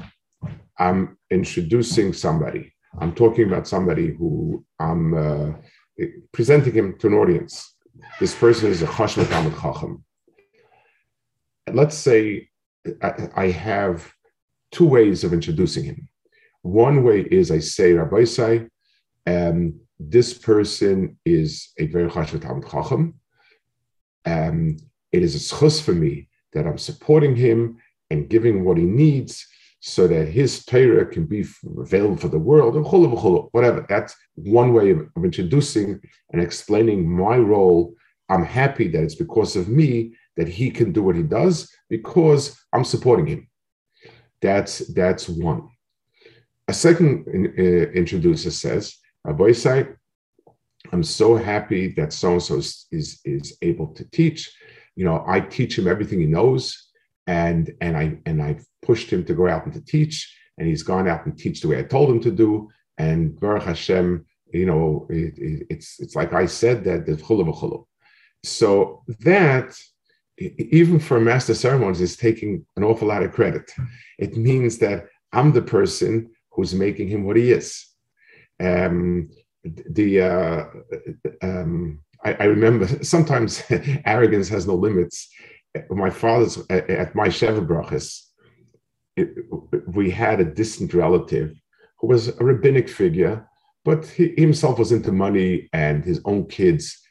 I'm 0.78 1.18
introducing 1.30 2.12
somebody. 2.12 2.72
I'm 3.00 3.12
talking 3.12 3.48
about 3.48 3.66
somebody 3.66 4.14
who 4.14 4.64
I'm 4.78 5.14
uh, 5.14 5.52
presenting 6.32 6.72
him 6.72 6.96
to 6.98 7.08
an 7.08 7.14
audience. 7.14 7.74
This 8.20 8.34
person 8.34 8.70
is 8.70 8.82
a 8.82 8.86
Chashmat 8.86 9.32
Ahmed 9.36 9.54
Chacham. 9.60 10.04
Let's 11.72 11.96
say 11.96 12.48
I, 13.02 13.28
I 13.34 13.46
have 13.50 14.13
two 14.74 14.86
ways 14.86 15.24
of 15.24 15.32
introducing 15.32 15.84
him. 15.84 16.08
One 16.62 17.04
way 17.04 17.20
is 17.20 17.50
I 17.50 17.60
say, 17.60 17.92
Rabbi 17.92 18.24
Sai, 18.24 18.66
um, 19.26 19.80
this 19.98 20.34
person 20.34 21.18
is 21.24 21.72
a 21.78 21.86
very 21.86 22.10
Chashvat 22.10 22.42
Talmud 22.42 22.68
Chacham. 22.68 23.14
Um, 24.26 24.76
it 25.12 25.22
is 25.22 25.34
a 25.36 25.54
schus 25.54 25.80
for 25.80 25.92
me 25.92 26.28
that 26.52 26.66
I'm 26.66 26.78
supporting 26.78 27.36
him 27.36 27.78
and 28.10 28.28
giving 28.28 28.64
what 28.64 28.76
he 28.76 28.84
needs 28.84 29.46
so 29.80 30.08
that 30.08 30.26
his 30.26 30.64
Torah 30.64 31.06
can 31.06 31.26
be 31.26 31.44
available 31.78 32.16
for 32.16 32.28
the 32.28 32.38
world, 32.38 32.74
whatever. 33.52 33.84
That's 33.88 34.16
one 34.34 34.72
way 34.72 34.90
of, 34.90 35.00
of 35.14 35.24
introducing 35.24 36.00
and 36.32 36.42
explaining 36.42 37.08
my 37.08 37.36
role. 37.36 37.94
I'm 38.30 38.44
happy 38.44 38.88
that 38.88 39.02
it's 39.02 39.14
because 39.14 39.56
of 39.56 39.68
me 39.68 40.14
that 40.36 40.48
he 40.48 40.70
can 40.70 40.90
do 40.92 41.02
what 41.02 41.16
he 41.16 41.22
does 41.22 41.70
because 41.90 42.58
I'm 42.72 42.84
supporting 42.84 43.26
him. 43.26 43.48
That's 44.44 44.74
that's 44.92 45.26
one. 45.26 45.70
A 46.68 46.74
second 46.74 47.12
uh, 47.58 47.86
introducer 48.02 48.50
says, 48.50 48.98
side, 49.54 49.96
I'm 50.92 51.02
so 51.02 51.36
happy 51.36 51.94
that 51.96 52.12
so 52.12 52.32
and 52.32 52.42
so 52.42 52.58
is 52.58 53.20
is 53.24 53.56
able 53.62 53.88
to 53.98 54.04
teach. 54.10 54.40
You 54.96 55.06
know, 55.06 55.24
I 55.26 55.40
teach 55.40 55.78
him 55.78 55.88
everything 55.88 56.20
he 56.20 56.26
knows, 56.26 56.62
and 57.26 57.72
and 57.80 57.96
I 57.96 58.18
and 58.26 58.42
I 58.42 58.58
pushed 58.82 59.08
him 59.10 59.24
to 59.24 59.34
go 59.34 59.48
out 59.48 59.64
and 59.64 59.72
to 59.74 59.84
teach, 59.96 60.14
and 60.58 60.68
he's 60.68 60.82
gone 60.82 61.08
out 61.08 61.24
and 61.24 61.38
teach 61.38 61.62
the 61.62 61.68
way 61.68 61.78
I 61.78 61.84
told 61.84 62.10
him 62.10 62.20
to 62.20 62.30
do. 62.30 62.68
And 62.98 63.40
Baruch 63.40 63.64
Hashem, 63.64 64.26
you 64.52 64.66
know, 64.66 65.06
it, 65.08 65.38
it, 65.38 65.66
it's 65.70 65.98
it's 66.00 66.16
like 66.20 66.34
I 66.34 66.44
said 66.44 66.84
that 66.84 67.06
the 67.06 67.12
chulu 67.12 67.86
So 68.42 69.04
that 69.20 69.74
even 70.38 70.98
for 70.98 71.16
a 71.16 71.20
master 71.20 71.54
ceremonies 71.54 72.00
is 72.00 72.16
taking 72.16 72.64
an 72.76 72.84
awful 72.84 73.08
lot 73.08 73.22
of 73.22 73.32
credit. 73.32 73.70
It 74.18 74.36
means 74.36 74.78
that 74.78 75.06
I'm 75.32 75.52
the 75.52 75.62
person 75.62 76.30
who's 76.50 76.74
making 76.74 77.08
him 77.08 77.24
what 77.24 77.36
he 77.36 77.52
is. 77.52 77.86
Um, 78.60 79.30
the 79.64 80.20
uh, 80.20 80.64
um, 81.42 82.00
I, 82.24 82.34
I, 82.34 82.44
remember 82.44 82.86
sometimes 83.04 83.62
arrogance 84.06 84.48
has 84.48 84.66
no 84.66 84.74
limits. 84.74 85.28
My 85.90 86.10
father's 86.10 86.58
at, 86.70 86.88
at 86.90 87.14
my 87.14 87.28
Sheva 87.28 87.66
brachas, 87.66 88.22
we 89.92 90.10
had 90.10 90.40
a 90.40 90.44
distant 90.44 90.94
relative 90.94 91.54
who 91.98 92.08
was 92.08 92.28
a 92.28 92.44
rabbinic 92.44 92.88
figure, 92.88 93.48
but 93.84 94.06
he 94.06 94.34
himself 94.36 94.78
was 94.78 94.92
into 94.92 95.12
money 95.12 95.68
and 95.72 96.04
his 96.04 96.20
own 96.24 96.46
kids 96.46 97.03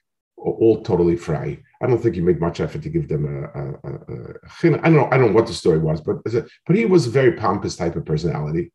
all 0.51 0.83
totally 0.83 1.15
free. 1.15 1.59
I 1.81 1.87
don't 1.87 2.01
think 2.01 2.15
he 2.15 2.21
made 2.21 2.39
much 2.39 2.59
effort 2.59 2.83
to 2.83 2.89
give 2.89 3.07
them 3.07 3.25
a, 3.25 3.59
a, 3.59 3.73
a, 3.83 4.73
a 4.73 4.79
I 4.79 4.89
don't 4.89 4.95
know. 4.95 5.09
I 5.11 5.17
don't 5.17 5.27
know 5.27 5.33
what 5.33 5.47
the 5.47 5.53
story 5.53 5.79
was, 5.79 6.01
but 6.01 6.17
but 6.23 6.75
he 6.75 6.85
was 6.85 7.07
a 7.07 7.11
very 7.11 7.33
pompous 7.33 7.75
type 7.75 7.95
of 7.95 8.05
personality. 8.05 8.71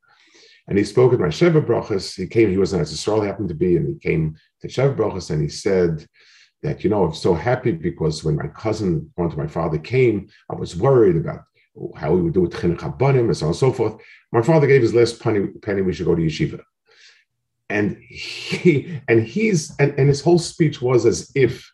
And 0.68 0.76
he 0.76 0.84
spoke 0.84 1.14
at 1.14 1.20
my 1.20 1.28
Sheva 1.28 1.64
Brachas. 1.64 2.14
He 2.14 2.26
came, 2.26 2.50
he 2.50 2.58
was 2.58 2.75
an 2.75 2.80
Israel, 2.80 3.22
happened 3.22 3.48
to 3.48 3.54
be, 3.54 3.76
and 3.76 3.88
he 3.88 3.98
came 3.98 4.37
to 4.60 4.68
Sheva 4.68 4.94
Brachas 4.94 5.30
and 5.30 5.40
he 5.40 5.48
said 5.48 6.06
that, 6.62 6.84
you 6.84 6.90
know, 6.90 7.04
I'm 7.04 7.14
so 7.14 7.32
happy 7.32 7.72
because 7.72 8.22
when 8.22 8.37
my 8.37 8.48
cousin, 8.48 9.10
one 9.14 9.30
to 9.30 9.37
my 9.37 9.46
father, 9.46 9.78
came, 9.78 10.28
I 10.50 10.56
was 10.56 10.76
worried 10.76 11.16
about 11.16 11.40
how 11.96 12.12
we 12.12 12.20
would 12.20 12.34
do 12.34 12.42
with 12.42 12.52
Chinuch 12.52 12.82
and 12.82 13.37
so 13.37 13.46
on 13.46 13.50
and 13.50 13.56
so 13.56 13.72
forth. 13.72 13.96
My 14.30 14.42
father 14.42 14.66
gave 14.66 14.82
his 14.82 14.94
last 14.94 15.20
penny, 15.20 15.46
penny 15.62 15.80
we 15.80 15.94
should 15.94 16.06
go 16.06 16.14
to 16.14 16.22
yeshiva. 16.22 16.60
And 17.70 17.98
he 18.08 19.00
and 19.08 19.22
he's 19.22 19.76
and, 19.78 19.94
and 19.98 20.08
his 20.08 20.22
whole 20.22 20.38
speech 20.38 20.80
was 20.80 21.04
as 21.04 21.30
if 21.34 21.70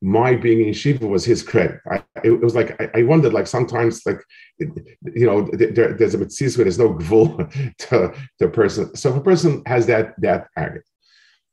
my 0.00 0.36
being 0.36 0.60
in 0.60 0.72
yeshiva 0.72 1.08
was 1.08 1.24
his 1.24 1.42
credit. 1.42 1.80
I, 1.90 2.02
it 2.22 2.40
was 2.40 2.54
like 2.54 2.80
I, 2.80 3.00
I 3.00 3.02
wondered, 3.02 3.32
like 3.32 3.46
sometimes, 3.46 4.04
like 4.06 4.20
you 4.58 5.26
know, 5.26 5.48
there, 5.52 5.94
there's 5.94 6.14
a 6.14 6.18
mitzvah 6.18 6.58
where 6.58 6.64
there's 6.64 6.78
no 6.78 6.94
gvul 6.94 7.76
to, 7.78 8.14
the 8.38 8.48
person. 8.48 8.94
So 8.94 9.10
if 9.10 9.16
a 9.16 9.20
person 9.20 9.62
has 9.66 9.86
that 9.86 10.14
that 10.20 10.48
agate, 10.56 10.82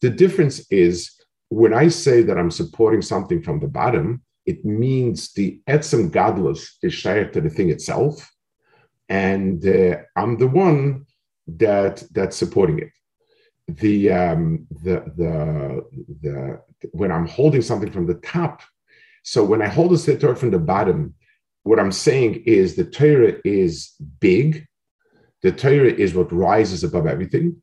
the 0.01 0.09
difference 0.09 0.65
is 0.69 1.11
when 1.49 1.73
I 1.73 1.87
say 1.87 2.21
that 2.21 2.37
I'm 2.37 2.51
supporting 2.51 3.01
something 3.01 3.41
from 3.41 3.59
the 3.59 3.67
bottom, 3.67 4.21
it 4.45 4.63
means 4.63 5.33
the 5.33 5.59
etzem 5.67 6.11
gadlus 6.11 6.67
is 6.83 6.93
shared 6.93 7.33
to 7.33 7.41
the 7.41 7.49
thing 7.49 7.69
itself, 7.69 8.29
and 9.09 9.65
uh, 9.65 9.97
I'm 10.15 10.37
the 10.37 10.47
one 10.47 11.05
that 11.47 12.03
that's 12.11 12.37
supporting 12.37 12.79
it 12.79 12.89
the 13.67 14.11
um, 14.11 14.67
the 14.83 15.03
the 15.17 15.83
the 16.21 16.61
when 16.91 17.11
I'm 17.11 17.27
holding 17.27 17.61
something 17.61 17.91
from 17.91 18.05
the 18.05 18.15
top. 18.15 18.61
So 19.23 19.43
when 19.43 19.61
I 19.61 19.67
hold 19.67 19.91
a 19.91 20.17
Torah 20.17 20.35
from 20.35 20.51
the 20.51 20.59
bottom, 20.59 21.15
what 21.63 21.79
I'm 21.79 21.91
saying 21.91 22.43
is 22.45 22.75
the 22.75 22.85
Torah 22.85 23.33
is 23.43 23.93
big. 24.19 24.67
The 25.41 25.51
Torah 25.51 25.91
is 25.91 26.13
what 26.13 26.31
rises 26.31 26.83
above 26.83 27.07
everything. 27.07 27.61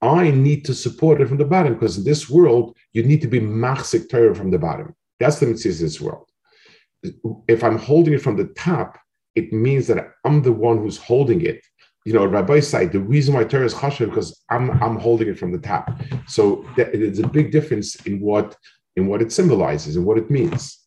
I 0.00 0.30
need 0.30 0.64
to 0.64 0.74
support 0.74 1.20
it 1.20 1.28
from 1.28 1.36
the 1.36 1.44
bottom 1.44 1.74
because 1.74 1.98
in 1.98 2.04
this 2.04 2.28
world 2.28 2.76
you 2.92 3.02
need 3.02 3.20
to 3.20 3.28
be 3.28 3.40
machzik 3.40 4.08
Torah 4.08 4.34
from 4.34 4.50
the 4.50 4.58
bottom. 4.58 4.96
That's 5.20 5.38
the 5.38 5.46
mitzvah 5.46 5.74
this 5.74 6.00
world. 6.00 6.28
If 7.46 7.62
I'm 7.62 7.78
holding 7.78 8.14
it 8.14 8.22
from 8.22 8.36
the 8.36 8.46
top, 8.56 8.98
it 9.34 9.52
means 9.52 9.86
that 9.86 10.12
I'm 10.24 10.42
the 10.42 10.52
one 10.52 10.78
who's 10.78 10.98
holding 10.98 11.42
it 11.42 11.64
you 12.04 12.12
know, 12.12 12.26
Rabbi 12.26 12.60
side, 12.60 12.92
the 12.92 13.00
reason 13.00 13.34
why 13.34 13.44
Torah 13.44 13.64
is 13.64 13.74
chashuv 13.74 14.08
because 14.10 14.42
I'm 14.50 14.70
I'm 14.82 14.96
holding 14.96 15.28
it 15.28 15.38
from 15.38 15.52
the 15.52 15.58
top. 15.58 15.90
So 16.26 16.66
there's 16.76 17.20
a 17.20 17.28
big 17.28 17.52
difference 17.52 17.94
in 18.06 18.20
what 18.20 18.56
in 18.96 19.06
what 19.06 19.22
it 19.22 19.32
symbolizes 19.32 19.96
and 19.96 20.04
what 20.04 20.18
it 20.18 20.30
means. 20.30 20.78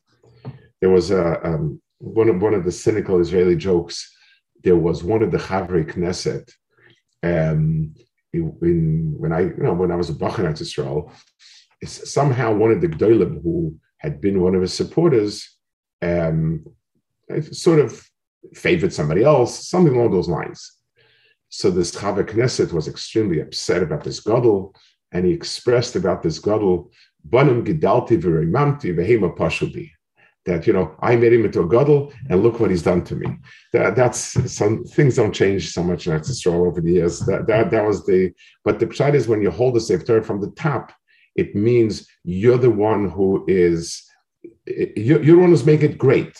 There 0.81 0.89
was 0.89 1.11
a 1.11 1.45
um, 1.45 1.81
one 1.99 2.29
of 2.29 2.41
one 2.41 2.53
of 2.53 2.65
the 2.65 2.71
cynical 2.71 3.19
Israeli 3.19 3.55
jokes. 3.55 4.11
There 4.63 4.75
was 4.75 5.03
one 5.03 5.23
of 5.23 5.31
the 5.31 5.37
Chavri 5.37 5.85
Knesset. 5.89 6.51
Um, 7.23 7.95
in, 8.33 9.15
when 9.17 9.31
I 9.31 9.41
you 9.41 9.63
know 9.63 9.73
when 9.73 9.91
I 9.91 9.95
was 9.95 10.09
a 10.09 10.13
Bachanat 10.13 10.59
Israel, 10.59 11.13
somehow 11.85 12.53
one 12.53 12.71
of 12.71 12.81
the 12.81 12.89
Gdolim 12.89 13.41
who 13.41 13.77
had 13.99 14.19
been 14.19 14.41
one 14.41 14.53
of 14.53 14.61
his 14.61 14.73
supporters, 14.73 15.57
um, 16.01 16.65
sort 17.51 17.79
of 17.79 18.05
favored 18.53 18.93
somebody 18.93 19.23
else, 19.23 19.67
something 19.67 19.95
along 19.95 20.11
those 20.11 20.29
lines. 20.29 20.74
So 21.55 21.71
this 21.71 21.91
Chava 21.91 22.25
Knesset 22.25 22.73
was 22.73 22.89
extremely 22.89 23.39
upset 23.39 23.81
about 23.81 24.03
this 24.03 24.19
gadol, 24.19 24.75
and 25.13 25.25
he 25.25 25.31
expressed 25.31 25.95
about 25.95 26.21
this 26.21 26.37
gadol, 26.37 26.91
Banim 27.23 27.63
Gidalti 27.63 28.21
Virimamti 28.21 28.93
Vehema 28.93 29.33
Pashubi. 29.37 29.89
That 30.45 30.67
you 30.67 30.73
know, 30.73 30.93
I 30.99 31.15
made 31.15 31.31
him 31.31 31.45
into 31.45 31.61
a 31.61 31.69
gadol, 31.69 32.11
and 32.29 32.43
look 32.43 32.59
what 32.59 32.71
he's 32.71 32.83
done 32.83 33.05
to 33.05 33.15
me. 33.15 33.37
That, 33.71 33.95
that's 33.95 34.19
some 34.53 34.83
things 34.83 35.15
don't 35.15 35.31
change 35.31 35.71
so 35.71 35.81
much 35.81 36.07
in 36.07 36.13
Eretz 36.13 36.45
over 36.45 36.81
the 36.81 36.91
years. 36.91 37.21
That, 37.21 37.47
that 37.47 37.71
that 37.71 37.85
was 37.85 38.05
the. 38.05 38.33
But 38.65 38.79
the 38.79 38.87
pshat 38.87 39.13
is 39.13 39.29
when 39.29 39.41
you 39.41 39.49
hold 39.49 39.75
the 39.75 39.79
sefer 39.79 40.21
from 40.21 40.41
the 40.41 40.51
top, 40.51 40.91
it 41.37 41.55
means 41.55 42.05
you're 42.25 42.57
the 42.57 42.69
one 42.69 43.09
who 43.09 43.45
is. 43.47 44.03
You're, 44.67 45.19
the 45.19 45.33
one 45.35 45.51
who's 45.51 45.65
making 45.65 45.91
it 45.91 45.97
great. 45.97 46.37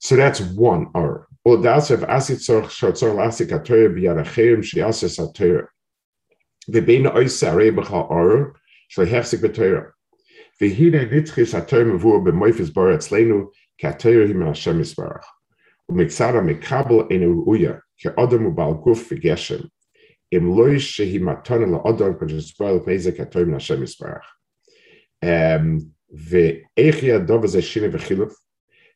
So 0.00 0.16
that's 0.16 0.40
one 0.40 0.88
or 0.94 1.28
or 1.44 1.62
das 1.62 1.90
if 1.90 2.00
asit 2.00 2.38
zorch 2.38 2.70
shotzor 2.70 3.14
lasik 3.14 3.52
a 3.54 3.58
teure 3.58 3.94
bi 3.94 4.06
ara 4.08 4.24
cheim 4.24 4.62
shi 4.62 4.80
ases 4.80 5.18
a 5.18 5.26
teure. 5.32 5.68
Ve 6.68 6.80
beine 6.80 7.14
ois 7.14 7.42
a 7.42 7.50
rebecha 7.54 8.10
or, 8.10 8.54
shlo 8.90 9.06
hefsik 9.06 9.42
be 9.42 9.48
teure. 9.48 9.92
Ve 10.58 10.68
hine 10.68 11.08
nitchis 11.10 11.56
a 11.56 11.62
teure 11.62 11.92
me 11.92 11.98
vur 11.98 12.20
be 12.20 12.32
moifis 12.32 12.72
bar 12.72 12.92
et 12.92 13.00
slenu, 13.00 13.50
ke 13.78 13.84
a 13.84 13.92
teure 13.92 14.26
him 14.26 14.42
a 14.42 14.46
Hashem 14.46 14.80
isbarach. 14.80 15.24
U 15.88 15.94
mitzara 15.94 16.44
me 16.44 16.54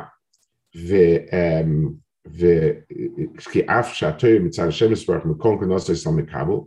וכי 3.37 3.61
אף 3.65 3.93
שהתואר 3.93 4.37
מצד 4.41 4.67
השם 4.67 4.91
יסברך 4.91 5.25
מכל 5.25 5.57
כנוס 5.59 5.89
לישראל 5.89 6.15
מקבל, 6.15 6.59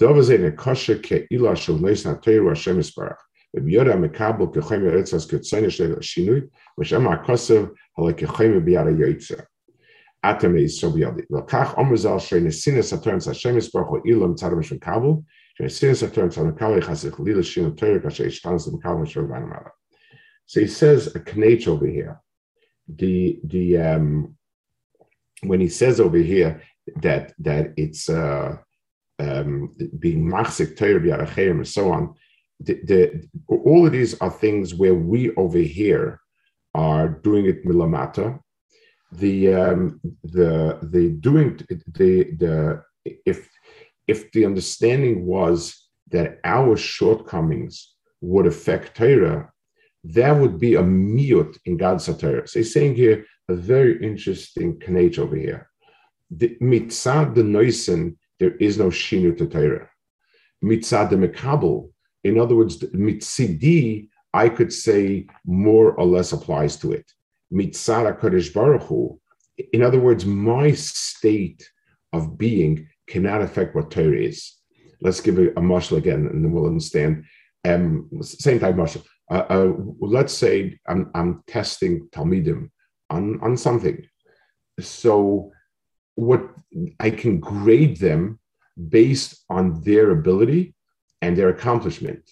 דובר 0.00 0.22
זה 0.22 0.38
נקושר 0.38 0.94
כאילו 1.02 1.56
של 1.56 1.72
ניסן 1.82 2.10
התואר 2.10 2.38
הוא 2.38 2.52
השם 2.52 2.80
יסברך. 2.80 3.26
וביודע 3.56 3.92
המקבל 3.92 4.46
כחוי 4.54 4.78
מארץ 4.78 5.14
אז 5.14 5.30
כצוין 5.30 5.64
יש 5.64 5.80
לשינוי, 5.80 6.40
ושם 6.80 7.08
הכוסר 7.08 7.64
הלא 7.98 8.12
כחוי 8.12 8.48
מביד 8.48 9.20
Atamei 10.27 10.67
Lakach 11.31 11.75
Omrazal 11.75 12.19
Shrein 12.19 12.51
Sinus 12.53 12.91
Ilam 12.91 14.67
from 14.67 14.79
Kabul, 14.79 15.25
Shrein 15.59 15.71
Sinus 15.71 17.19
Lila 17.19 17.43
Shin 17.43 17.75
Kabul 17.75 19.05
Shrein 19.05 19.27
Vanamala. 19.27 19.69
So 20.45 20.61
he 20.61 20.67
says 20.67 21.15
a 21.15 21.19
knetch 21.35 21.67
over 21.67 21.87
here. 21.87 22.21
The 22.87 23.39
the 23.43 23.77
um, 23.77 24.37
when 25.43 25.59
he 25.59 25.67
says 25.67 25.99
over 25.99 26.17
here 26.17 26.61
that 27.01 27.33
that 27.39 27.73
it's 27.75 28.09
uh, 28.09 28.57
um, 29.19 29.75
being 29.99 30.23
machzik 30.23 30.77
Torah 30.77 30.99
b'yarachayim 30.99 31.51
and 31.51 31.67
so 31.67 31.91
on, 31.91 32.15
the, 32.59 32.79
the, 32.85 33.27
all 33.47 33.85
of 33.85 33.91
these 33.91 34.19
are 34.19 34.31
things 34.31 34.73
where 34.73 34.95
we 34.95 35.33
over 35.35 35.59
here 35.59 36.19
are 36.73 37.09
doing 37.09 37.45
it 37.45 37.65
milamata, 37.65 38.39
the 39.11 39.53
um, 39.53 39.99
the 40.23 40.79
the 40.81 41.09
doing 41.09 41.57
the 41.93 42.23
the 42.37 42.83
if 43.25 43.49
if 44.07 44.31
the 44.31 44.45
understanding 44.45 45.25
was 45.25 45.87
that 46.09 46.39
our 46.43 46.77
shortcomings 46.77 47.93
would 48.21 48.47
affect 48.47 48.95
Torah, 48.95 49.51
that 50.03 50.31
would 50.31 50.59
be 50.59 50.75
a 50.75 50.81
miut 50.81 51.57
in 51.65 51.77
God's 51.77 52.05
Torah. 52.17 52.47
So 52.47 52.59
he's 52.59 52.73
saying 52.73 52.95
here 52.95 53.25
a 53.49 53.55
very 53.55 54.01
interesting 54.03 54.79
knage 54.79 55.19
over 55.19 55.35
here. 55.35 55.69
Mitzad 56.33 57.35
the 57.35 57.41
Noisen, 57.41 58.17
there 58.39 58.55
is 58.55 58.77
no 58.77 58.87
shinu 58.87 59.37
to 59.37 59.47
Torah. 59.47 59.89
Mitzad 60.63 61.09
the 61.09 61.15
Mekabel, 61.15 61.89
in 62.23 62.39
other 62.39 62.55
words, 62.55 62.77
mitzidi, 62.77 64.09
I 64.33 64.49
could 64.49 64.73
say 64.73 65.27
more 65.45 65.93
or 65.93 66.05
less 66.05 66.31
applies 66.31 66.77
to 66.77 66.91
it. 66.91 67.09
Mitzad 67.53 68.19
HaKadosh 68.19 68.53
Baruch 68.53 68.83
Hu, 68.83 69.19
in 69.73 69.81
other 69.81 69.99
words, 69.99 70.25
my 70.25 70.71
state 70.71 71.67
of 72.13 72.37
being 72.37 72.87
cannot 73.07 73.41
affect 73.41 73.75
what 73.75 73.91
Torah 73.91 74.17
is. 74.17 74.53
Let's 75.01 75.21
give 75.21 75.37
a, 75.37 75.53
a 75.57 75.61
marshal 75.61 75.97
again, 75.97 76.27
and 76.27 76.43
then 76.43 76.51
we'll 76.51 76.67
understand. 76.67 77.25
Um, 77.65 78.09
same 78.21 78.59
type 78.59 78.75
marshal. 78.75 79.03
Uh, 79.29 79.43
uh, 79.49 79.73
let's 79.99 80.33
say 80.33 80.79
I'm, 80.87 81.11
I'm 81.13 81.43
testing 81.47 82.07
Talmidim 82.09 82.69
on, 83.09 83.39
on 83.41 83.57
something. 83.57 84.05
So 84.79 85.51
what 86.15 86.49
I 86.99 87.09
can 87.09 87.39
grade 87.39 87.97
them 87.97 88.39
based 88.89 89.43
on 89.49 89.81
their 89.83 90.11
ability 90.11 90.75
and 91.21 91.37
their 91.37 91.49
accomplishment. 91.49 92.29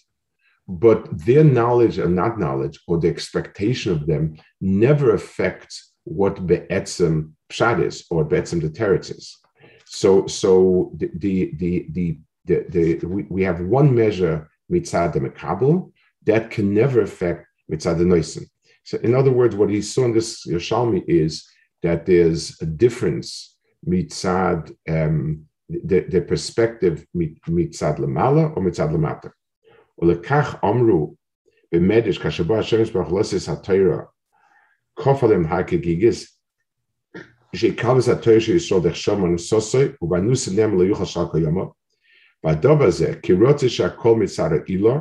But 0.68 1.18
their 1.24 1.44
knowledge 1.44 1.98
or 1.98 2.08
not 2.08 2.38
knowledge 2.38 2.80
or 2.88 2.98
the 2.98 3.08
expectation 3.08 3.92
of 3.92 4.06
them 4.06 4.36
never 4.60 5.14
affects 5.14 5.92
what 6.04 6.46
be'etzem 6.46 7.32
pshat 7.50 7.84
is 7.84 8.04
or 8.10 8.24
be'etzem 8.24 8.60
the 8.60 8.68
teretz 8.68 9.10
is. 9.10 9.36
So, 9.84 10.26
so 10.26 10.92
the, 10.96 11.10
the, 11.14 11.52
the, 11.56 11.86
the, 11.90 12.18
the, 12.44 12.94
the 12.98 13.06
we, 13.06 13.22
we 13.28 13.42
have 13.42 13.60
one 13.60 13.94
measure 13.94 14.48
mitzad 14.70 15.12
the 15.12 15.20
mekabel 15.20 15.92
that 16.24 16.50
can 16.50 16.74
never 16.74 17.00
affect 17.00 17.46
mitzad 17.70 17.98
the 17.98 18.04
noisen. 18.04 18.46
So, 18.84 18.98
in 18.98 19.14
other 19.14 19.32
words, 19.32 19.54
what 19.54 19.70
he 19.70 19.82
saw 19.82 20.04
in 20.04 20.14
this 20.14 20.46
Yerushalmi 20.46 21.04
is 21.06 21.48
that 21.82 22.06
there's 22.06 22.60
a 22.60 22.66
difference 22.66 23.56
mitzad 23.88 24.74
um, 24.88 25.46
the, 25.68 26.00
the 26.00 26.20
perspective 26.20 27.04
mitzad 27.16 27.98
lamala 27.98 28.56
or 28.56 28.62
mitzad 28.62 28.92
lemata. 28.92 29.30
ולכך 30.01 30.55
אמרו 30.65 31.15
במדש 31.73 32.17
כאשר 32.17 32.43
בא 32.43 32.57
השם 32.57 32.81
יסברך 32.81 33.09
לוסס 33.11 33.49
התוירה 33.49 33.99
כוף 34.93 35.23
עליהם 35.23 35.45
הכגיגס 35.45 36.41
שיקלס 37.55 38.09
התוירה 38.09 38.41
שישראל 38.41 38.81
דרך 38.81 38.95
שומן 38.95 39.37
סוסוי 39.37 39.87
ובנו 40.01 40.35
סלם 40.35 40.77
לא 40.77 40.83
יוכל 40.83 41.05
של 41.05 41.19
כיומו 41.31 41.73
והדוב 42.43 42.81
הזה 42.81 43.13
כי 43.21 43.33
רוצה 43.33 43.69
שהכל 43.69 44.15
מצד 44.15 44.49
האילו 44.51 44.95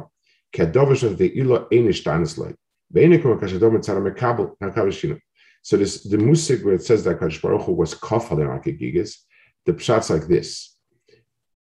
כי 0.53 0.63
הדוב 0.63 0.95
של 0.95 1.15
האילו 1.21 1.57
אין 1.73 1.89
השתנס 1.89 2.39
לו 2.39 2.45
ואין 2.91 3.23
כמו 3.23 3.41
כאשר 3.41 3.59
דוב 3.59 3.75
מצד 3.75 3.97
המקבל 3.97 4.45
מקבל 4.63 4.91
שינו 4.91 5.15
So 5.63 5.77
this, 5.77 6.05
the 6.05 6.19
musik 6.19 6.65
where 6.65 6.75
it 6.75 6.83
says 6.83 7.05
that 7.05 7.21
Kadosh 7.21 7.43
Baruch 7.43 7.63
Hu 7.63 7.73
was 7.73 7.95
kafal 7.95 8.41
in 8.41 8.49
Akigigas, 8.49 9.17
the 9.67 9.73
pshat's 9.73 10.11
like 10.11 10.27
this. 10.27 10.74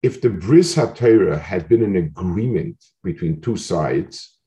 If 0.04 0.22
the 0.22 0.30
Bris 0.30 0.76
HaTorah 0.76 1.40
had 1.40 1.68
been 1.68 1.84
an 1.84 1.96
agreement 1.96 2.84
between 3.04 3.42
two 3.42 3.58
sides, 3.58 4.38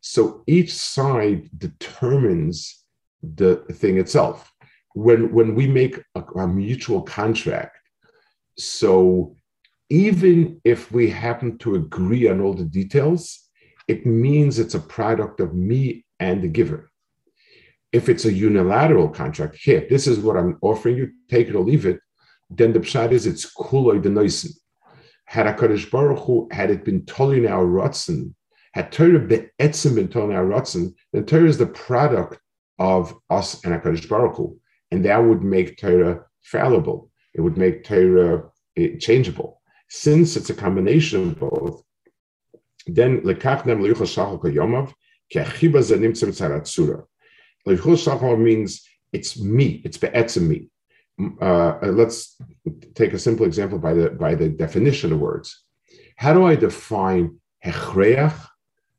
so 0.00 0.44
each 0.46 0.72
side 0.72 1.48
determines 1.56 2.84
the 3.22 3.56
thing 3.72 3.98
itself. 3.98 4.52
When, 4.94 5.32
when 5.32 5.54
we 5.54 5.66
make 5.66 5.98
a, 6.14 6.22
a 6.22 6.46
mutual 6.46 7.02
contract, 7.02 7.76
so 8.56 9.34
even 9.90 10.60
if 10.64 10.92
we 10.92 11.10
happen 11.10 11.58
to 11.58 11.74
agree 11.74 12.28
on 12.28 12.40
all 12.40 12.54
the 12.54 12.64
details, 12.64 13.40
it 13.88 14.06
means 14.06 14.58
it's 14.58 14.74
a 14.74 14.80
product 14.80 15.40
of 15.40 15.54
me 15.54 16.04
and 16.20 16.42
the 16.42 16.48
giver. 16.48 16.90
If 17.92 18.08
it's 18.08 18.24
a 18.24 18.32
unilateral 18.32 19.08
contract, 19.08 19.56
here, 19.56 19.86
this 19.88 20.06
is 20.06 20.18
what 20.18 20.36
I'm 20.36 20.58
offering 20.62 20.96
you, 20.96 21.10
take 21.28 21.48
it 21.48 21.54
or 21.54 21.64
leave 21.64 21.86
it, 21.86 22.00
then 22.50 22.72
the 22.72 22.80
pshat 22.80 23.12
is 23.12 23.26
it's 23.26 23.52
kuloi 23.52 24.02
the 24.02 24.08
noisen. 24.08 24.52
Had 25.26 25.46
HaKadosh 25.46 25.90
Baruch 25.90 26.24
Hu, 26.24 26.48
had 26.50 26.70
it 26.70 26.84
been 26.84 27.02
tolin 27.02 27.48
our 27.48 27.64
rotzen, 27.64 28.34
had 28.72 28.92
Torah 28.92 29.18
be'etzim 29.18 29.94
been 29.94 30.08
tolin 30.08 30.34
our 30.34 30.44
rotzen, 30.44 30.94
then 31.12 31.24
Torah 31.24 31.48
is 31.48 31.58
the 31.58 31.66
product 31.66 32.38
of 32.78 33.14
us 33.30 33.62
and 33.64 33.74
HaKadosh 33.74 34.08
Baruch 34.08 34.36
Hu. 34.36 34.58
And 34.90 35.04
that 35.04 35.18
would 35.18 35.42
make 35.42 35.78
Torah 35.78 36.24
fallible. 36.42 37.10
It 37.34 37.40
would 37.40 37.56
make 37.56 37.84
Torah 37.84 38.50
eh, 38.76 38.96
changeable. 38.98 39.60
Since 39.88 40.36
it's 40.36 40.50
a 40.50 40.54
combination 40.54 41.28
of 41.28 41.38
both, 41.40 41.82
then 42.86 43.20
lekach 43.22 43.64
nem 43.64 43.80
leuchel 43.80 44.06
shachol 44.06 44.40
kayomav 44.40 44.92
ki 45.30 45.38
ze 45.82 45.96
nimtzem 45.96 46.30
tzaratzura. 46.30 47.04
Leuchel 47.66 47.96
shachol 47.96 48.38
means 48.38 48.86
it's 49.12 49.38
me, 49.40 49.80
it's 49.84 49.96
be'etzim 49.96 50.48
me 50.48 50.68
uh, 51.40 51.78
let's 51.82 52.36
take 52.94 53.12
a 53.12 53.18
simple 53.18 53.46
example 53.46 53.78
by 53.78 53.94
the 53.94 54.10
by 54.10 54.34
the 54.34 54.48
definition 54.48 55.12
of 55.12 55.20
words. 55.20 55.64
How 56.16 56.32
do 56.32 56.44
I 56.44 56.56
define 56.56 57.38
hechreach 57.64 58.34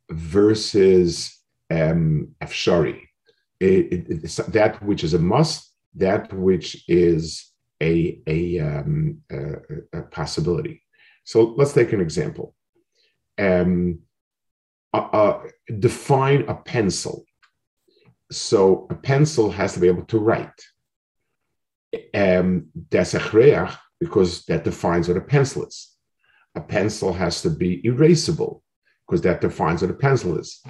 versus 0.10 1.40
um, 1.70 2.30
afshari? 2.42 3.02
It, 3.60 4.10
it, 4.10 4.52
that 4.52 4.82
which 4.84 5.04
is 5.04 5.14
a 5.14 5.20
must, 5.20 5.74
that 5.96 6.32
which 6.34 6.84
is 6.88 7.52
a 7.82 8.22
a, 8.28 8.60
um, 8.60 9.22
a, 9.32 10.00
a 10.00 10.02
possibility. 10.04 10.84
So 11.24 11.54
let's 11.58 11.74
take 11.74 11.92
an 11.94 12.02
example. 12.02 12.56
Um, 13.38 14.00
define 15.80 16.46
a 16.48 16.56
pencil. 16.56 17.26
So 18.32 18.88
a 18.90 18.96
pencil 18.96 19.52
has 19.52 19.74
to 19.74 19.80
be 19.80 19.88
able 19.88 20.06
to 20.06 20.20
write 20.20 20.62
um, 22.14 22.68
that's 22.90 23.14
a 23.14 23.20
because 24.00 24.46
that 24.46 24.64
defines 24.64 25.08
what 25.08 25.18
a 25.18 25.22
pencil 25.22 25.66
is. 25.66 25.96
A 26.56 26.62
pencil 26.62 27.14
has 27.14 27.42
to 27.42 27.50
be 27.50 27.82
erasable 27.84 28.62
because 29.06 29.22
that 29.22 29.42
defines 29.42 29.82
what 29.82 29.92
a 29.92 29.96
pencil 29.96 30.38
is. 30.38 30.62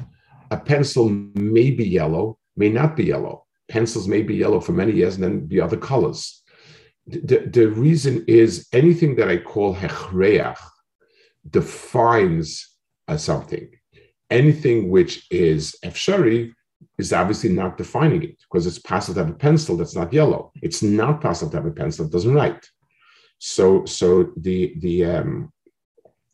A 0.52 0.58
pencil 0.58 1.10
may 1.10 1.72
be 1.72 1.88
yellow, 1.88 2.38
may 2.56 2.70
not 2.70 2.96
be 2.96 3.06
yellow. 3.06 3.46
Pencils 3.68 4.08
may 4.08 4.22
be 4.22 4.36
yellow 4.36 4.60
for 4.60 4.74
many 4.74 4.94
years 4.94 5.16
and 5.16 5.24
then 5.24 5.46
be 5.46 5.60
other 5.60 5.78
colors. 5.78 6.44
The, 7.08 7.50
the 7.52 7.68
reason 7.68 8.26
is 8.28 8.68
anything 8.72 9.16
that 9.16 9.30
I 9.30 9.38
call 9.38 9.76
hechreach 9.76 10.58
defines 11.50 12.70
uh, 13.08 13.18
something. 13.18 13.70
Anything 14.30 14.90
which 14.90 15.28
is 15.32 15.76
efshari 15.84 16.54
is 16.98 17.14
obviously 17.14 17.50
not 17.50 17.78
defining 17.78 18.24
it 18.24 18.38
because 18.44 18.66
it's 18.66 18.80
possible 18.80 19.16
to 19.16 19.26
have 19.26 19.34
a 19.34 19.38
pencil 19.38 19.76
that's 19.78 19.96
not 19.96 20.14
yellow. 20.14 20.52
It's 20.62 20.82
not 20.82 21.22
possible 21.22 21.52
to 21.52 21.58
have 21.58 21.66
a 21.66 21.72
pencil 21.72 22.06
that 22.06 22.12
doesn't 22.12 22.34
write. 22.34 22.70
So, 23.40 23.86
so 23.86 24.32
the 24.38 24.76
the 24.80 25.06
um, 25.06 25.52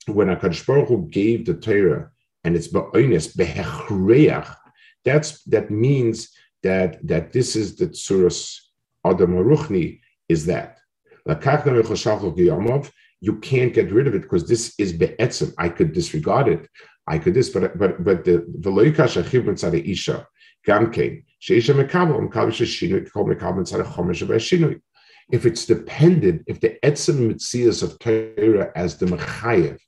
when 0.07 0.27
Hakadosh 0.27 0.65
Baruch 0.65 0.87
Hu 0.87 1.07
gave 1.09 1.45
the 1.45 1.55
Torah 1.55 2.11
and 2.43 2.55
it's 2.55 2.67
ba'onis 2.67 3.35
behechreach, 3.35 4.55
that's 5.03 5.43
that 5.43 5.71
means 5.71 6.29
that 6.63 7.05
that 7.07 7.33
this 7.33 7.55
is 7.55 7.75
the 7.75 7.87
tsuras 7.87 8.57
Adam 9.05 9.33
Aruchni 9.33 9.99
is 10.29 10.45
that. 10.45 10.77
You 13.23 13.35
can't 13.37 13.73
get 13.73 13.91
rid 13.91 14.07
of 14.07 14.15
it 14.15 14.23
because 14.23 14.47
this 14.47 14.73
is 14.79 14.93
be'etzim. 14.93 15.53
I 15.57 15.69
could 15.69 15.93
disregard 15.93 16.47
it. 16.47 16.67
I 17.07 17.17
could 17.17 17.33
this, 17.33 17.49
but 17.49 17.77
but 17.77 18.03
but 18.03 18.23
the 18.25 18.45
the 18.59 18.69
loikash 18.69 19.21
achib 19.21 19.89
isha 19.89 20.27
גם 20.68 20.92
כן, 20.92 21.08
שיש 21.40 21.70
המקבל, 21.70 22.14
המקבל 22.14 22.50
של 22.50 22.66
שינוי, 22.66 23.00
כל 23.12 23.24
מקבל 23.24 23.60
מצד 23.60 23.80
החומש 23.80 24.22
והשינוי. 24.22 24.74
If 25.32 25.44
it's 25.44 25.66
dependent, 25.66 26.42
if 26.46 26.60
the 26.60 26.78
etzem 26.84 27.18
mitzias 27.28 27.82
of 27.82 27.98
Torah 27.98 28.70
as 28.76 28.96
the 28.96 29.06
mechayev, 29.06 29.78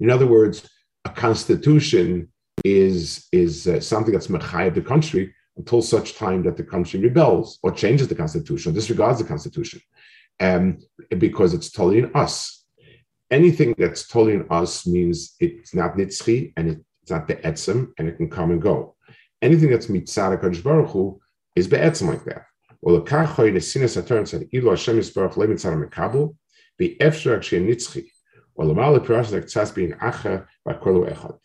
in 0.00 0.10
other 0.10 0.26
words, 0.26 0.68
a 1.04 1.10
constitution 1.10 2.28
is 2.64 3.28
is 3.32 3.68
uh, 3.68 3.80
something 3.80 4.12
that's 4.12 4.26
mechayev 4.26 4.74
the 4.74 4.82
country 4.92 5.32
until 5.56 5.80
such 5.80 6.16
time 6.16 6.42
that 6.42 6.56
the 6.56 6.64
country 6.64 6.98
rebels 7.00 7.58
or 7.62 7.70
changes 7.70 8.08
the 8.08 8.14
constitution 8.14 8.70
or 8.70 8.74
disregards 8.74 9.18
the 9.20 9.24
constitution, 9.32 9.80
um, 10.40 10.78
because 11.18 11.54
it's 11.54 11.70
totally 11.70 11.98
in 11.98 12.10
us. 12.14 12.64
Anything 13.30 13.74
that's 13.78 14.08
totally 14.08 14.34
in 14.34 14.46
us 14.50 14.86
means 14.86 15.36
it's 15.38 15.72
not 15.72 15.96
nitzchi 15.96 16.52
and 16.56 16.64
it's 16.68 17.10
not 17.10 17.28
the 17.28 17.36
etzem 17.36 17.92
and 17.96 18.08
it 18.08 18.16
can 18.16 18.28
come 18.28 18.50
and 18.50 18.60
go 18.60 18.93
anything 19.45 19.69
that's 19.69 19.87
mitzad 19.87 20.39
HaKadosh 20.39 20.63
Baruch 20.63 20.89
Hu 20.89 21.19
is 21.55 21.67
be'etzim 21.67 22.07
like 22.07 22.25
that. 22.25 22.45
Well, 22.81 22.95
the 22.95 23.01
kachoy 23.01 23.51
nesinas 23.53 24.01
haTorah 24.01 24.27
said, 24.27 24.47
"Ilu 24.51 24.69
Hashem 24.69 24.97
Yisbarach 24.97 25.37
le 25.37 25.47
mitzad 25.47 25.73
HaMekabel 25.73 26.35
be'efshar 26.77 27.37
akshay 27.37 27.59
nitzchi." 27.59 28.07
The 28.57 28.73
mal 28.73 28.99
pirash 28.99 29.31
like 29.31 29.45
tzas 29.45 29.73
being 29.73 29.93
acha 29.93 30.45
v'kolu 30.67 31.11
echad. 31.13 31.37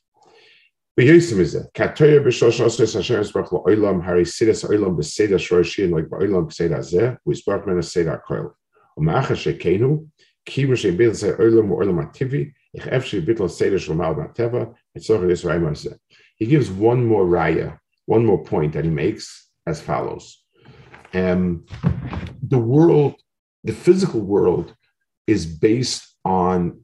B'yosim 0.99 1.39
is 1.39 1.55
it? 1.55 1.67
Katoya 1.75 2.21
b'shosh 2.25 2.65
osres 2.65 2.95
Hashem 2.95 3.23
Yisbarach 3.23 3.51
la'olam 3.51 4.03
hari 4.03 4.25
sidas 4.25 4.65
olam 4.65 4.97
b'seda 4.97 5.37
shorashin 5.37 5.91
like 5.91 6.07
ba'olam 6.07 6.49
b'seda 6.51 6.79
zeh 6.79 7.17
v'yisbarach 7.27 7.67
men 7.67 7.77
ha'seda 7.77 8.13
ha'koil. 8.13 8.55
U'ma'acha 8.99 9.37
shekenu 9.37 10.09
ki 10.47 10.67
m'shem 10.67 10.97
b'il 10.97 11.13
zeh 11.13 11.37
olam 11.39 11.69
u'olam 11.69 11.99
ativi 12.05 12.53
Ich 12.73 12.85
efshi 12.85 13.21
bitl 13.27 13.51
seder 13.51 13.79
shlomal 13.79 14.15
b'teva, 14.15 14.73
etzorah 14.97 15.27
this 15.27 15.43
raya 15.43 15.99
He 16.37 16.47
gives 16.47 16.71
one 16.71 17.05
more 17.05 17.25
raya, 17.25 17.80
one 18.11 18.27
more 18.27 18.43
point 18.43 18.73
that 18.73 18.85
he 18.85 18.91
makes 18.91 19.49
as 19.67 19.81
follows. 19.81 20.43
Um, 21.15 21.65
the 22.43 22.59
world, 22.59 23.15
the 23.63 23.73
physical 23.73 24.21
world, 24.21 24.75
is 25.27 25.47
based 25.47 26.03
on. 26.25 26.81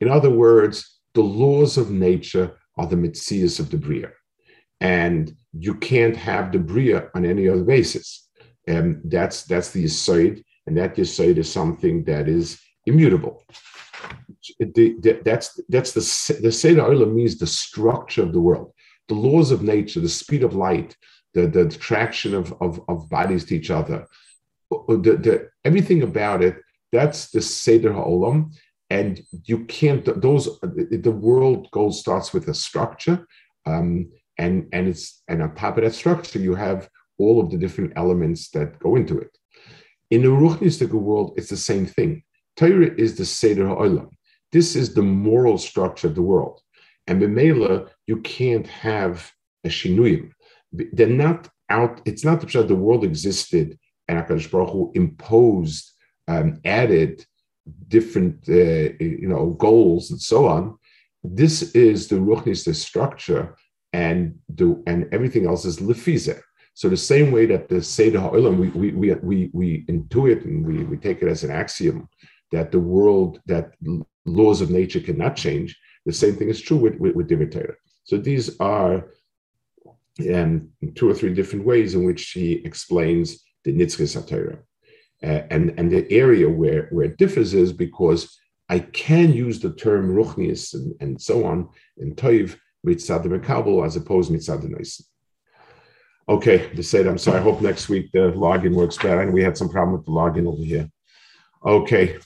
In 0.00 0.08
other 0.08 0.32
words, 0.46 0.76
the 1.14 1.26
laws 1.42 1.78
of 1.78 1.90
nature 1.90 2.48
are 2.78 2.86
the 2.86 2.96
mitzias 2.96 3.58
of 3.60 3.70
the 3.70 3.76
bria, 3.86 4.10
and 4.80 5.22
you 5.66 5.74
can't 5.90 6.16
have 6.16 6.52
the 6.52 6.58
bria 6.58 7.08
on 7.14 7.24
any 7.24 7.48
other 7.48 7.64
basis. 7.64 8.28
And 8.66 8.96
um, 8.96 9.02
that's 9.04 9.44
that's 9.44 9.70
the 9.70 9.84
yisoid, 9.84 10.44
and 10.66 10.76
that 10.78 10.96
yisoid 10.96 11.36
is 11.38 11.50
something 11.50 12.04
that 12.04 12.28
is 12.28 12.60
immutable. 12.86 13.34
The, 14.58 14.96
the, 15.04 15.20
that's 15.24 15.60
that's 15.68 15.92
the 15.98 16.04
the 16.44 16.52
Seder 16.52 16.82
Olam 16.82 17.14
means 17.14 17.34
the 17.36 17.46
structure 17.46 18.22
of 18.22 18.32
the 18.32 18.44
world, 18.48 18.72
the 19.10 19.22
laws 19.28 19.50
of 19.50 19.62
nature, 19.74 20.00
the 20.00 20.08
speed 20.22 20.42
of 20.44 20.54
light, 20.54 20.96
the, 21.34 21.42
the 21.46 21.62
attraction 21.62 22.32
of, 22.40 22.46
of, 22.60 22.80
of 22.88 23.10
bodies 23.10 23.44
to 23.46 23.56
each 23.58 23.70
other, 23.70 24.06
the, 24.70 25.18
the, 25.24 25.34
everything 25.64 26.02
about 26.02 26.42
it, 26.48 26.56
that's 26.92 27.30
the 27.30 27.42
Seder 27.42 27.92
HaOlam. 27.92 28.38
And 28.88 29.20
you 29.44 29.58
can't, 29.66 30.04
those, 30.20 30.44
the 31.08 31.16
world 31.28 31.68
goal 31.70 31.92
starts 31.92 32.32
with 32.32 32.48
a 32.48 32.54
structure. 32.54 33.26
Um, 33.66 34.10
and, 34.38 34.68
and 34.72 34.88
it's, 34.88 35.22
and 35.28 35.42
on 35.42 35.54
top 35.54 35.76
of 35.76 35.84
that 35.84 35.94
structure, 35.94 36.38
you 36.38 36.54
have 36.54 36.88
all 37.18 37.40
of 37.40 37.50
the 37.50 37.58
different 37.58 37.92
elements 37.96 38.48
that 38.50 38.78
go 38.78 38.96
into 38.96 39.18
it. 39.18 39.36
In 40.10 40.22
the 40.22 40.28
Ruchnistic 40.28 40.90
world, 40.90 41.34
it's 41.36 41.50
the 41.50 41.56
same 41.56 41.86
thing. 41.86 42.22
Torah 42.56 42.94
is 42.96 43.16
the 43.16 43.26
Seder 43.26 43.66
HaOlam. 43.66 44.10
This 44.50 44.74
is 44.74 44.94
the 44.94 45.02
moral 45.02 45.58
structure 45.58 46.08
of 46.08 46.16
the 46.16 46.28
world. 46.32 46.60
And 47.06 47.20
B'meila, 47.22 47.88
you 48.10 48.18
can't 48.36 48.68
have 48.90 49.16
a 49.68 49.70
shinuyim 49.78 50.24
they're 50.72 51.06
not 51.06 51.48
out. 51.68 52.00
It's 52.04 52.24
not 52.24 52.40
that 52.40 52.68
the 52.68 52.74
world 52.74 53.04
existed 53.04 53.78
and 54.08 54.18
Hakadosh 54.18 54.50
Baruch 54.50 54.70
Hu 54.70 54.92
imposed, 54.94 55.92
um, 56.28 56.60
added 56.64 57.24
different, 57.88 58.48
uh, 58.48 58.94
you 59.00 59.28
know, 59.28 59.50
goals 59.50 60.10
and 60.10 60.20
so 60.20 60.46
on. 60.46 60.78
This 61.22 61.74
is 61.74 62.08
the 62.08 62.16
ruchnis, 62.16 62.64
the 62.64 62.74
structure, 62.74 63.56
and 63.92 64.38
the 64.48 64.82
and 64.86 65.08
everything 65.12 65.46
else 65.46 65.64
is 65.64 65.78
lefize. 65.78 66.40
So 66.74 66.88
the 66.88 66.96
same 66.96 67.30
way 67.30 67.46
that 67.46 67.68
the 67.68 67.82
Seder 67.82 68.20
Ha'olam, 68.20 68.56
we, 68.56 68.68
we, 68.68 68.92
we, 68.92 69.14
we, 69.14 69.50
we 69.52 69.84
intuit 69.86 70.44
and 70.44 70.64
we, 70.64 70.84
we 70.84 70.96
take 70.96 71.20
it 71.20 71.28
as 71.28 71.44
an 71.44 71.50
axiom 71.50 72.08
that 72.52 72.70
the 72.72 72.78
world, 72.78 73.40
that 73.46 73.72
laws 74.24 74.60
of 74.60 74.70
nature 74.70 75.00
cannot 75.00 75.36
change, 75.36 75.78
the 76.06 76.12
same 76.12 76.36
thing 76.36 76.48
is 76.48 76.60
true 76.60 76.78
with, 76.78 76.96
with, 76.96 77.14
with 77.14 77.28
So 78.04 78.18
these 78.18 78.58
are 78.60 79.06
and 80.18 80.70
two 80.94 81.08
or 81.08 81.14
three 81.14 81.32
different 81.32 81.64
ways 81.64 81.94
in 81.94 82.04
which 82.04 82.30
he 82.30 82.54
explains 82.64 83.42
the 83.64 83.72
Nitzchis 83.72 84.16
HaTorah. 84.20 84.58
Uh, 85.22 85.46
and, 85.50 85.74
and 85.78 85.90
the 85.90 86.10
area 86.10 86.48
where, 86.48 86.88
where 86.90 87.06
it 87.06 87.18
differs 87.18 87.54
is 87.54 87.72
because 87.72 88.38
I 88.68 88.78
can 88.80 89.32
use 89.32 89.60
the 89.60 89.72
term 89.72 90.14
Ruchnius 90.14 90.74
and, 90.74 90.94
and 91.00 91.20
so 91.20 91.44
on 91.44 91.68
in 91.98 92.14
Toiv 92.14 92.56
mitzad 92.86 93.24
Mekabel 93.24 93.84
as 93.84 93.96
opposed 93.96 94.32
mitzad 94.32 94.62
Neisen. 94.62 95.02
Okay, 96.28 96.72
to 96.74 96.82
say 96.82 97.06
I'm 97.06 97.18
sorry. 97.18 97.40
I 97.40 97.42
hope 97.42 97.60
next 97.60 97.88
week 97.88 98.12
the 98.12 98.32
login 98.32 98.74
works 98.74 98.96
better. 98.96 99.20
And 99.20 99.32
we 99.32 99.42
had 99.42 99.58
some 99.58 99.68
problem 99.68 99.96
with 99.96 100.06
the 100.06 100.12
login 100.12 100.46
over 100.46 100.62
here. 100.62 100.88
Okay, 101.66 102.18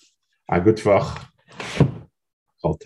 a 0.51 0.61
good 0.61 0.79
Halt. 2.63 2.85